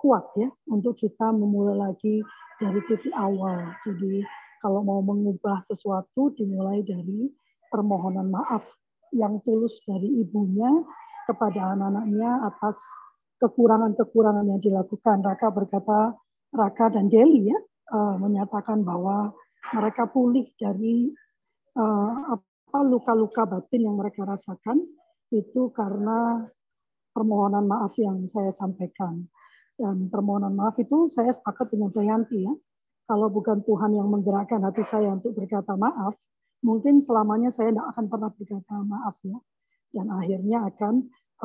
[0.00, 2.24] kuat ya untuk kita memulai lagi
[2.60, 3.72] dari titik awal.
[3.84, 4.24] Jadi
[4.60, 7.28] kalau mau mengubah sesuatu dimulai dari
[7.68, 8.64] permohonan maaf
[9.12, 10.70] yang tulus dari ibunya
[11.28, 12.80] kepada anak-anaknya atas
[13.40, 15.20] kekurangan-kekurangan yang dilakukan.
[15.20, 16.16] Raka berkata,
[16.54, 17.58] Raka dan Deli ya
[17.92, 19.32] uh, menyatakan bahwa
[19.74, 21.12] mereka pulih dari
[21.76, 22.36] uh,
[22.74, 24.82] apa luka-luka batin yang mereka rasakan
[25.30, 26.42] itu karena
[27.14, 29.30] permohonan maaf yang saya sampaikan.
[29.78, 32.50] Dan permohonan maaf itu saya sepakat dengan Dayanti ya.
[33.06, 36.18] Kalau bukan Tuhan yang menggerakkan hati saya untuk berkata maaf,
[36.66, 39.38] mungkin selamanya saya tidak akan pernah berkata maaf ya.
[39.94, 40.94] Dan akhirnya akan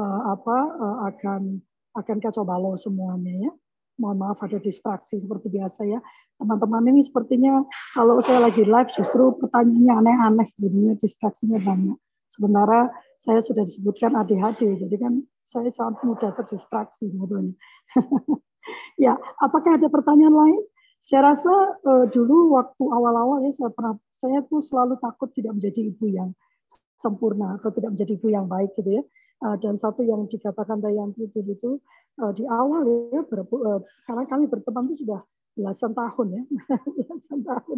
[0.01, 1.61] uh, apa uh, akan
[1.93, 3.51] akan kacau balau semuanya ya.
[3.99, 5.99] Mohon maaf ada distraksi seperti biasa ya.
[6.39, 11.99] Teman-teman ini sepertinya kalau saya lagi live justru pertanyaannya aneh-aneh jadinya distraksinya banyak.
[12.31, 12.87] Sementara
[13.19, 17.57] saya sudah disebutkan ADHD, jadi kan saya sangat mudah terdistraksi sebetulnya.
[19.03, 20.61] ya, apakah ada pertanyaan lain?
[21.01, 21.51] Saya rasa
[21.83, 26.29] uh, dulu waktu awal-awal ya saya pernah saya tuh selalu takut tidak menjadi ibu yang
[26.99, 29.03] sempurna atau tidak menjadi ibu yang baik gitu ya.
[29.39, 31.79] Uh, dan satu yang dikatakan Dayanti itu itu
[32.21, 32.83] uh, di awal
[33.15, 35.23] ya ber, uh, karena kami berteman itu sudah
[35.57, 36.43] belasan tahun ya
[36.95, 37.77] belasan tahun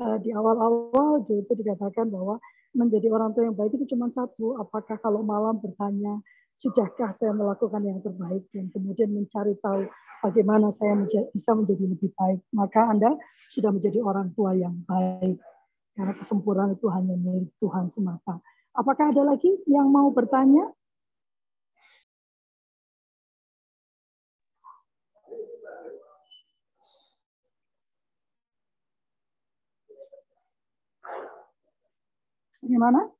[0.00, 2.40] uh, di awal-awal itu dikatakan bahwa
[2.72, 6.20] menjadi orang tua yang baik itu cuma satu, apakah kalau malam bertanya,
[6.56, 9.88] sudahkah saya melakukan yang terbaik, dan kemudian mencari tahu
[10.24, 10.96] bagaimana saya
[11.32, 13.12] bisa menjadi lebih baik, maka Anda
[13.52, 15.36] sudah menjadi orang tua yang baik.
[15.92, 18.40] Karena kesempurnaan itu hanya milik Tuhan semata.
[18.72, 20.72] Apakah ada lagi yang mau bertanya?
[32.62, 33.10] Gimana?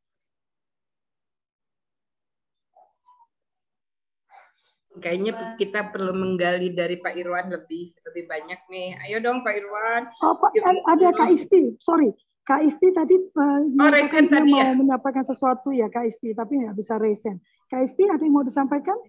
[4.92, 8.94] Kayaknya kita perlu menggali dari Pak Irwan lebih lebih banyak nih.
[9.08, 10.02] Ayo dong Pak Irwan.
[10.20, 11.74] Oh, Pak, ada Kak Isti.
[11.80, 12.12] Sorry,
[12.44, 14.76] Kak Isti tadi uh, oh, resen tadi mau ya?
[14.76, 17.40] menyampaikan sesuatu ya Kak Isti, tapi nggak bisa resen.
[17.72, 19.00] Kak Isti ada yang mau disampaikan?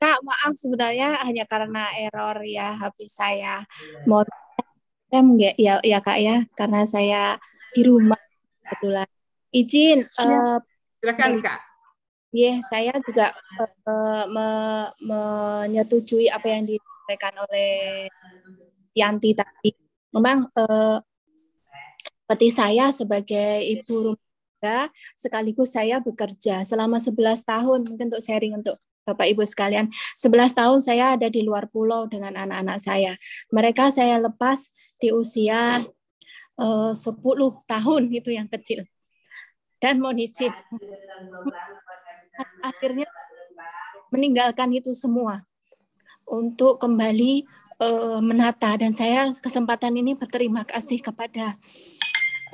[0.00, 3.66] Kak, maaf sebenarnya hanya karena error ya HP saya.
[4.06, 4.30] Mohon
[5.58, 7.36] ya, ya Kak ya, karena saya
[7.74, 8.20] di rumah
[8.64, 9.08] kebetulan.
[9.50, 9.98] Izin.
[10.02, 10.22] Ya.
[10.22, 10.58] Uh,
[11.00, 11.58] Silakan Kak.
[12.30, 13.34] Iya, yeah, saya juga
[13.90, 14.48] uh, me
[15.02, 18.06] menyetujui apa yang disampaikan oleh
[18.94, 19.74] Yanti tadi.
[20.14, 21.02] Memang uh,
[22.06, 28.54] seperti saya sebagai ibu rumah tangga, sekaligus saya bekerja selama 11 tahun, mungkin untuk sharing
[28.60, 28.76] untuk
[29.08, 29.88] Bapak Ibu sekalian.
[30.14, 33.16] 11 tahun saya ada di luar pulau dengan anak-anak saya.
[33.50, 35.80] Mereka saya lepas di usia
[36.60, 37.16] eh, 10
[37.64, 38.84] tahun itu yang kecil.
[39.80, 40.52] Dan mohon izin.
[42.60, 43.08] Akhirnya
[44.12, 45.40] meninggalkan itu semua
[46.30, 47.46] untuk kembali
[47.80, 51.56] uh, menata dan saya kesempatan ini berterima kasih kepada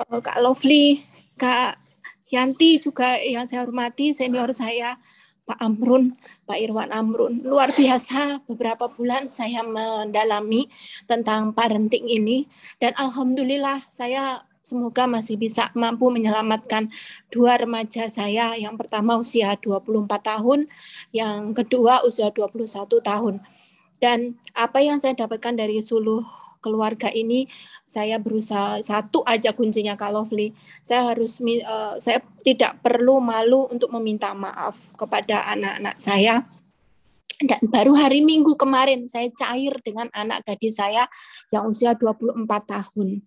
[0.07, 1.03] uh, Kak Lovely,
[1.37, 1.77] Kak
[2.27, 4.99] Yanti juga yang saya hormati senior saya
[5.47, 7.39] Pak Amrun, Pak Irwan Amrun.
[7.47, 10.67] Luar biasa beberapa bulan saya mendalami
[11.07, 12.51] tentang parenting ini
[12.83, 16.91] dan alhamdulillah saya semoga masih bisa mampu menyelamatkan
[17.31, 18.59] dua remaja saya.
[18.59, 20.67] Yang pertama usia 24 tahun,
[21.15, 23.39] yang kedua usia 21 tahun.
[24.03, 26.21] Dan apa yang saya dapatkan dari suluh
[26.59, 27.49] keluarga ini
[27.87, 30.51] saya berusaha satu aja kuncinya Kak Lovely.
[30.83, 36.45] Saya harus uh, saya tidak perlu malu untuk meminta maaf kepada anak-anak saya.
[37.37, 41.05] Dan baru hari Minggu kemarin saya cair dengan anak gadis saya
[41.53, 42.33] yang usia 24
[42.65, 43.21] tahun.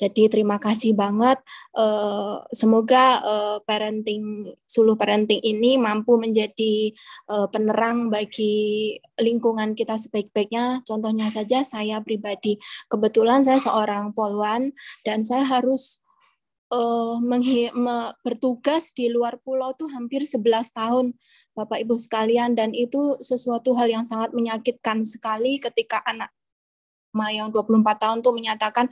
[0.00, 1.36] Jadi terima kasih banget.
[1.76, 6.96] Uh, semoga uh, parenting suluh parenting ini mampu menjadi
[7.28, 10.80] uh, penerang bagi lingkungan kita sebaik-baiknya.
[10.88, 12.56] Contohnya saja saya pribadi,
[12.88, 14.72] kebetulan saya seorang polwan
[15.04, 16.00] dan saya harus
[16.72, 17.20] uh,
[18.24, 20.40] bertugas di luar pulau tuh hampir 11
[20.72, 21.06] tahun
[21.52, 26.32] Bapak Ibu sekalian dan itu sesuatu hal yang sangat menyakitkan sekali ketika anak
[27.30, 28.86] yang 24 tahun tuh menyatakan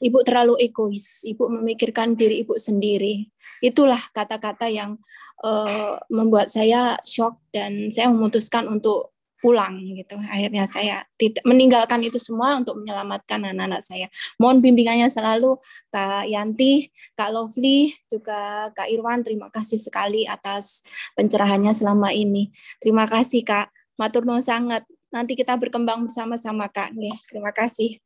[0.00, 3.28] ibu terlalu egois, ibu memikirkan diri ibu sendiri.
[3.58, 4.96] Itulah kata-kata yang
[5.42, 10.18] uh, membuat saya shock dan saya memutuskan untuk pulang gitu.
[10.18, 14.06] Akhirnya saya tidak meninggalkan itu semua untuk menyelamatkan anak-anak saya.
[14.36, 15.56] Mohon bimbingannya selalu
[15.94, 19.22] Kak Yanti, Kak Lovely, juga Kak Irwan.
[19.22, 20.82] Terima kasih sekali atas
[21.14, 22.50] pencerahannya selama ini.
[22.82, 23.70] Terima kasih Kak.
[23.98, 26.92] Matur nuwun sangat nanti kita berkembang bersama-sama Kak.
[26.94, 27.96] Nih, terima kasih.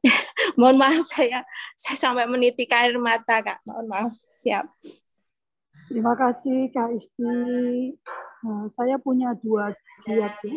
[0.58, 1.44] Mohon maaf saya
[1.76, 3.60] saya sampai menitik air mata Kak.
[3.68, 4.12] Mohon maaf.
[4.36, 4.64] Siap.
[5.90, 7.34] Terima kasih Kak Isti.
[8.40, 9.74] Nah, saya punya dua
[10.06, 10.56] giat ya.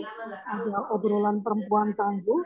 [0.55, 2.45] Ada obrolan perempuan tangguh,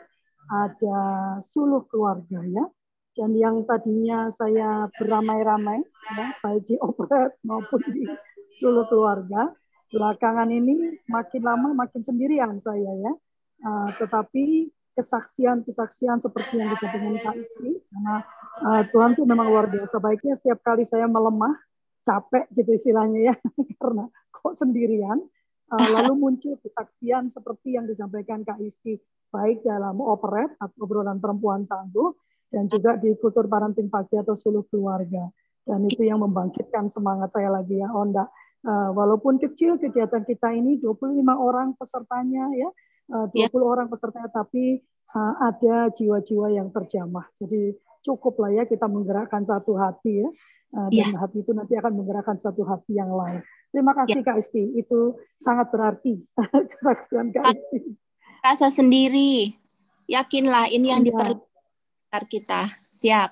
[0.50, 0.98] ada
[1.44, 2.66] suluh keluarga ya.
[3.14, 5.82] Dan yang tadinya saya beramai-ramai,
[6.14, 8.06] ya, baik di operet maupun di
[8.54, 9.50] suluh keluarga,
[9.90, 13.12] belakangan ini makin lama makin sendirian saya ya
[13.58, 18.26] Uh, tetapi kesaksian-kesaksian seperti yang disampaikan Kak Istri, karena
[18.66, 21.54] uh, Tuhan tuh memang luar biasa baiknya setiap kali saya melemah,
[22.02, 23.34] capek gitu istilahnya ya,
[23.82, 25.22] karena kok sendirian,
[25.70, 28.98] uh, lalu muncul kesaksian seperti yang disampaikan Kak Isti,
[29.30, 32.18] baik dalam operet atau obrolan perempuan tangguh,
[32.50, 35.30] dan juga di kultur parenting pagi atau suluh keluarga.
[35.68, 38.24] Dan itu yang membangkitkan semangat saya lagi ya, Onda.
[38.64, 42.72] Uh, walaupun kecil kegiatan kita ini 25 orang pesertanya ya,
[43.08, 43.48] 20 ya.
[43.64, 44.84] orang peserta tapi
[45.16, 47.24] uh, ada jiwa-jiwa yang terjamah.
[47.36, 47.72] Jadi
[48.04, 50.30] cukup lah ya kita menggerakkan satu hati ya.
[50.68, 51.16] Uh, dan ya.
[51.16, 53.40] hati itu nanti akan menggerakkan satu hati yang lain.
[53.72, 54.24] Terima kasih ya.
[54.24, 56.20] Kak Isti, itu sangat berarti
[56.76, 57.96] kesaksian Kak Isti.
[58.44, 59.56] Rasa sendiri,
[60.04, 61.08] yakinlah ini yang ya.
[61.08, 62.68] diperlukan kita.
[62.92, 63.30] Siap.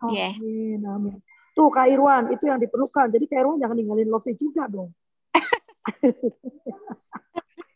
[0.00, 0.94] Amin, yeah.
[0.94, 1.18] amin.
[1.58, 3.10] Tuh Kak Irwan, itu yang diperlukan.
[3.10, 4.94] Jadi Kak Irwan jangan ninggalin Lofi juga dong.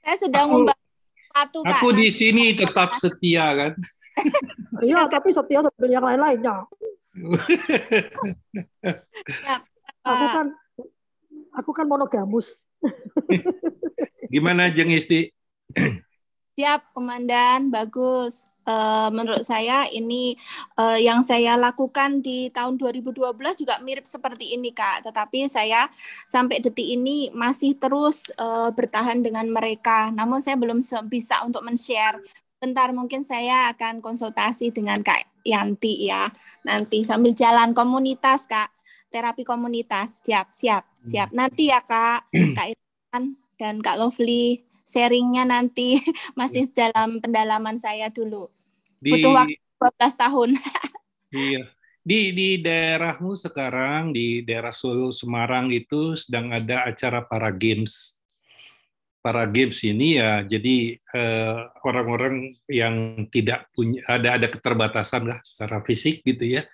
[0.05, 0.84] Saya sedang membantu
[1.35, 1.83] satu kan.
[1.83, 3.73] Aku di sini tetap setia kan.
[4.85, 6.71] Iya, tapi setia sambil yang lain-lainnya.
[10.07, 10.47] aku kan
[11.51, 12.63] aku kan monogamus.
[14.35, 15.35] Gimana Jeng Isti?
[16.55, 17.75] Siap, Komandan.
[17.75, 20.37] Bagus uh, menurut saya ini
[20.77, 25.89] uh, yang saya lakukan di tahun 2012 juga mirip seperti ini Kak, tetapi saya
[26.25, 30.11] sampai detik ini masih terus uh, bertahan dengan mereka.
[30.13, 32.21] Namun saya belum bisa untuk men-share.
[32.59, 36.33] Bentar mungkin saya akan konsultasi dengan Kak Yanti ya.
[36.65, 38.73] Nanti sambil jalan komunitas Kak,
[39.13, 40.25] terapi komunitas.
[40.25, 41.29] Siap, siap, siap.
[41.31, 41.37] Hmm.
[41.45, 45.99] Nanti ya Kak, Kak Irfan dan Kak Lovely sharingnya nanti
[46.39, 46.93] masih ya.
[46.93, 48.53] dalam pendalaman saya dulu.
[49.01, 50.51] Di, Butuh waktu 12 tahun.
[51.49, 51.65] iya.
[52.05, 58.21] Di di daerahmu sekarang di daerah Solo Semarang itu sedang ada acara para games.
[59.25, 65.81] Para games ini ya jadi eh, orang-orang yang tidak punya ada ada keterbatasan lah secara
[65.81, 66.69] fisik gitu ya.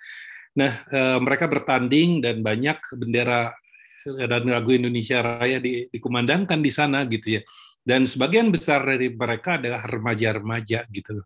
[0.51, 3.55] Nah, eh, mereka bertanding dan banyak bendera
[4.03, 7.41] dan lagu Indonesia Raya di, dikumandangkan di sana gitu ya
[7.81, 11.25] dan sebagian besar dari mereka adalah remaja-remaja gitu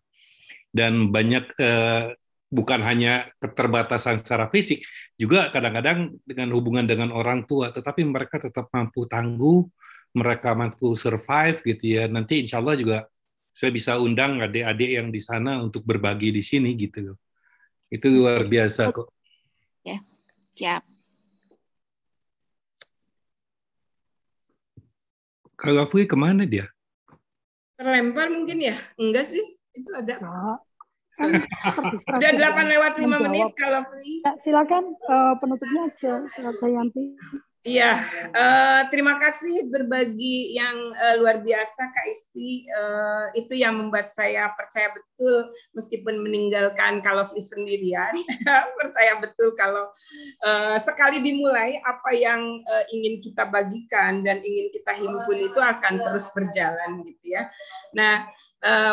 [0.72, 2.16] dan banyak eh,
[2.52, 4.86] bukan hanya keterbatasan secara fisik
[5.20, 9.68] juga kadang-kadang dengan hubungan dengan orang tua tetapi mereka tetap mampu tangguh
[10.16, 12.08] mereka mampu survive gitu ya.
[12.08, 12.98] Nanti insya Allah juga
[13.52, 17.20] saya bisa undang adik-adik yang di sana untuk berbagi di sini gitu.
[17.92, 19.12] Itu luar biasa kok.
[19.84, 20.00] Ya,
[20.56, 20.95] siap.
[25.56, 26.68] Kalau Fui ke mana dia?
[27.80, 28.76] Terlempar mungkin ya?
[29.00, 29.44] Enggak sih,
[29.76, 30.20] itu ada.
[30.20, 30.60] Nah,
[31.16, 31.32] kan.
[32.20, 33.24] Udah 8 lewat 5 Menjawab.
[33.32, 34.20] menit kalau free.
[34.24, 37.04] Ya, silakan eh, penutupnya aja, Kak Yanti.
[37.66, 37.98] Iya,
[38.30, 42.70] eh, terima kasih berbagi yang eh, luar biasa Kak Isti.
[42.70, 48.14] Eh, itu yang membuat saya percaya betul meskipun meninggalkan kalau sendirian,
[48.78, 49.90] percaya betul kalau
[50.46, 56.06] eh, sekali dimulai apa yang eh, ingin kita bagikan dan ingin kita himpun itu akan
[56.06, 57.50] terus berjalan gitu ya.
[57.98, 58.30] Nah,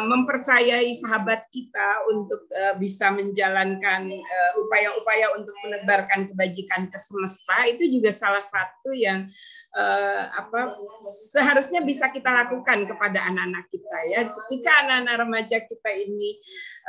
[0.04, 7.88] mempercayai sahabat kita untuk eh, bisa menjalankan eh, upaya-upaya untuk menebarkan kebajikan ke semesta itu
[7.88, 9.32] juga salah satu yang
[9.72, 14.20] eh, apa seharusnya bisa kita lakukan kepada anak-anak kita ya.
[14.28, 16.40] Ketika anak-anak remaja kita ini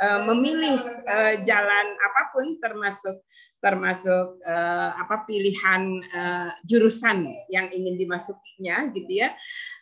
[0.04, 0.76] eh, memilih
[1.08, 3.24] eh, jalan apa pun termasuk
[3.64, 9.32] termasuk eh, apa pilihan eh, jurusan yang ingin dimasukinya gitu ya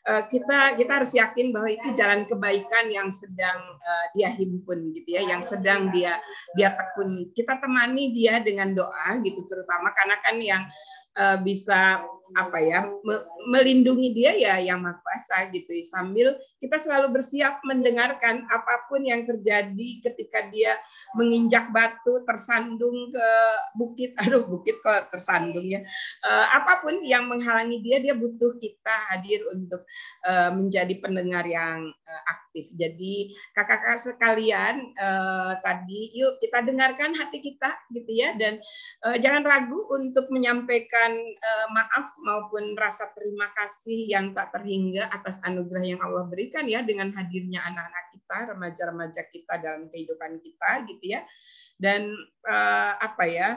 [0.06, 5.18] eh, kita kita harus yakin bahwa itu jalan kebaikan yang sedang eh, dia himpun gitu
[5.18, 6.22] ya yang sedang dia
[6.54, 10.62] dia tekuni kita temani dia dengan doa gitu terutama karena kan yang
[11.18, 15.84] eh, bisa apa ya me- melindungi dia ya yang maha kuasa gitu ya.
[15.84, 20.78] sambil kita selalu bersiap mendengarkan apa pun yang terjadi ketika dia
[21.18, 23.28] menginjak batu tersandung ke
[23.74, 24.14] bukit.
[24.22, 25.82] Aduh bukit kok tersandung ya.
[26.22, 29.82] Eh, apa pun yang menghalangi dia dia butuh kita hadir untuk
[30.22, 32.70] eh, menjadi pendengar yang eh, aktif.
[32.78, 38.38] Jadi kakak-kakak sekalian eh, tadi yuk kita dengarkan hati kita gitu ya.
[38.38, 38.62] Dan
[39.10, 45.42] eh, jangan ragu untuk menyampaikan eh, maaf maupun rasa terima kasih yang tak terhingga atas
[45.42, 51.04] anugerah yang Allah berikan ya dengan hadirnya anak-anak kita remaja-remaja kita dalam kehidupan kita gitu
[51.18, 51.20] ya.
[51.76, 52.14] Dan
[52.46, 53.48] eh, apa ya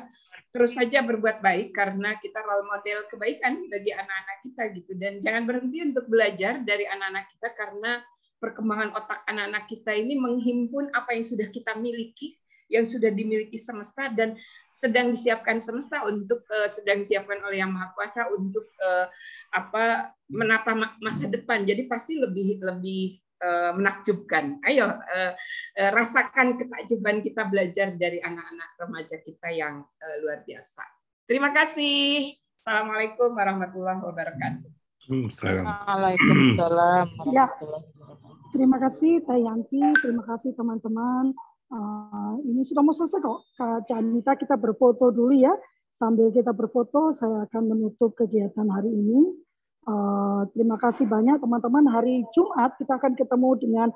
[0.49, 4.91] terus saja berbuat baik karena kita role model kebaikan bagi anak-anak kita gitu.
[4.97, 8.01] Dan jangan berhenti untuk belajar dari anak-anak kita karena
[8.41, 12.35] perkembangan otak anak-anak kita ini menghimpun apa yang sudah kita miliki
[12.67, 14.33] yang sudah dimiliki semesta dan
[14.67, 19.07] sedang disiapkan semesta untuk eh, sedang disiapkan oleh yang maha kuasa untuk eh,
[19.53, 23.01] apa menata ma- masa depan jadi pasti lebih lebih
[23.39, 25.33] eh, menakjubkan ayo eh,
[25.77, 30.81] eh, rasakan ketakjuban kita belajar dari anak-anak remaja kita yang eh, luar biasa
[31.23, 34.73] terima kasih assalamualaikum warahmatullahi wabarakatuh
[35.05, 35.69] Hmm, salam.
[35.69, 37.45] Waalaikumsalam Ya.
[37.45, 38.49] warahmatullahi wabarakatuh.
[38.49, 41.29] Terima kasih Teh Yanti, terima kasih teman-teman.
[41.75, 43.39] Eh, ini sudah mau selesai kok.
[43.59, 45.51] Kak Janita kita berfoto dulu ya.
[45.91, 49.35] Sambil kita berfoto, saya akan menutup kegiatan hari ini.
[49.85, 51.83] Eh, terima kasih banyak teman-teman.
[51.91, 53.87] Hari Jumat kita akan ketemu dengan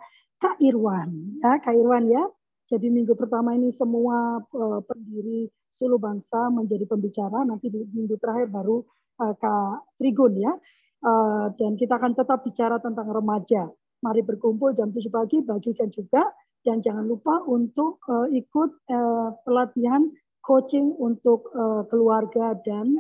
[0.44, 1.40] Kak Irwan.
[1.40, 2.24] Ya, Kak Irwan ya.
[2.70, 7.48] Jadi minggu pertama ini semua eh, pendiri Sulu Bangsa menjadi pembicara.
[7.48, 8.84] Nanti di minggu terakhir baru
[9.24, 10.52] eh, Kak Trigun ya.
[11.00, 13.72] Eh, dan kita akan tetap bicara tentang remaja.
[14.00, 16.28] Mari berkumpul jam 7 pagi, bagikan juga.
[16.60, 20.12] Dan jangan lupa untuk eh, ikut eh, pelatihan
[20.44, 23.00] coaching untuk eh, keluarga dan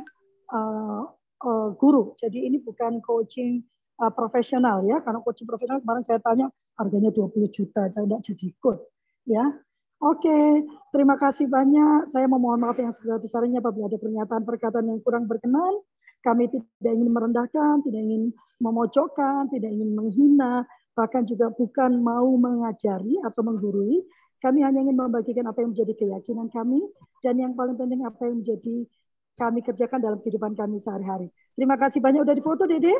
[0.51, 1.03] eh,
[1.43, 2.15] eh, guru.
[2.15, 3.59] Jadi ini bukan coaching
[3.99, 6.47] eh, profesional ya, karena coaching profesional kemarin saya tanya
[6.79, 8.77] harganya 20 juta, saya tidak jadi ikut.
[9.27, 9.45] Ya,
[9.99, 10.63] Oke,
[10.95, 12.07] terima kasih banyak.
[12.07, 15.75] Saya memohon maaf yang sebesar-besarnya apabila ada pernyataan perkataan yang kurang berkenan.
[16.23, 18.31] Kami tidak ingin merendahkan, tidak ingin
[18.63, 24.03] memojokkan, tidak ingin menghina, bahkan juga bukan mau mengajari atau menggurui.
[24.39, 26.79] Kami hanya ingin membagikan apa yang menjadi keyakinan kami
[27.19, 28.87] dan yang paling penting apa yang menjadi
[29.35, 31.27] kami kerjakan dalam kehidupan kami sehari-hari.
[31.55, 32.95] Terima kasih banyak udah difoto, Dede.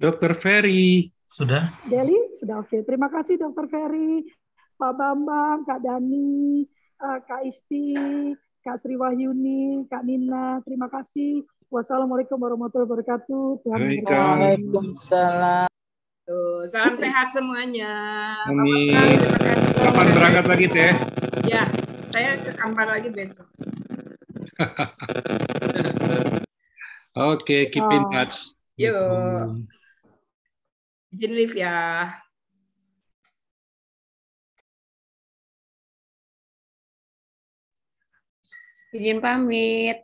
[0.00, 1.12] Dokter Ferry.
[1.32, 1.72] Sudah?
[1.88, 2.84] Deli, sudah oke.
[2.84, 4.20] Terima kasih Dokter Ferry,
[4.76, 6.60] Pak Bambang, Kak Dani,
[7.00, 7.96] eh, Kak Isti,
[8.60, 10.60] Kak Sri Wahyuni, Kak Nina.
[10.60, 11.40] Terima kasih.
[11.72, 13.64] Wassalamualaikum warahmatullahi wabarakatuh.
[13.64, 13.80] Tuhan.
[14.04, 15.68] Waalaikumsalam.
[16.22, 17.90] Tuh, salam sehat semuanya
[18.46, 18.94] Amin.
[19.74, 20.92] Kapan berangkat lagi teh?
[21.42, 21.66] ya
[22.14, 23.50] saya ke Kampar lagi besok
[27.18, 28.10] Oke, keep in Oh.
[28.14, 28.54] touch.
[28.78, 29.66] Yuk.
[31.10, 32.06] Izin live ya
[38.96, 39.98] Izin pamit.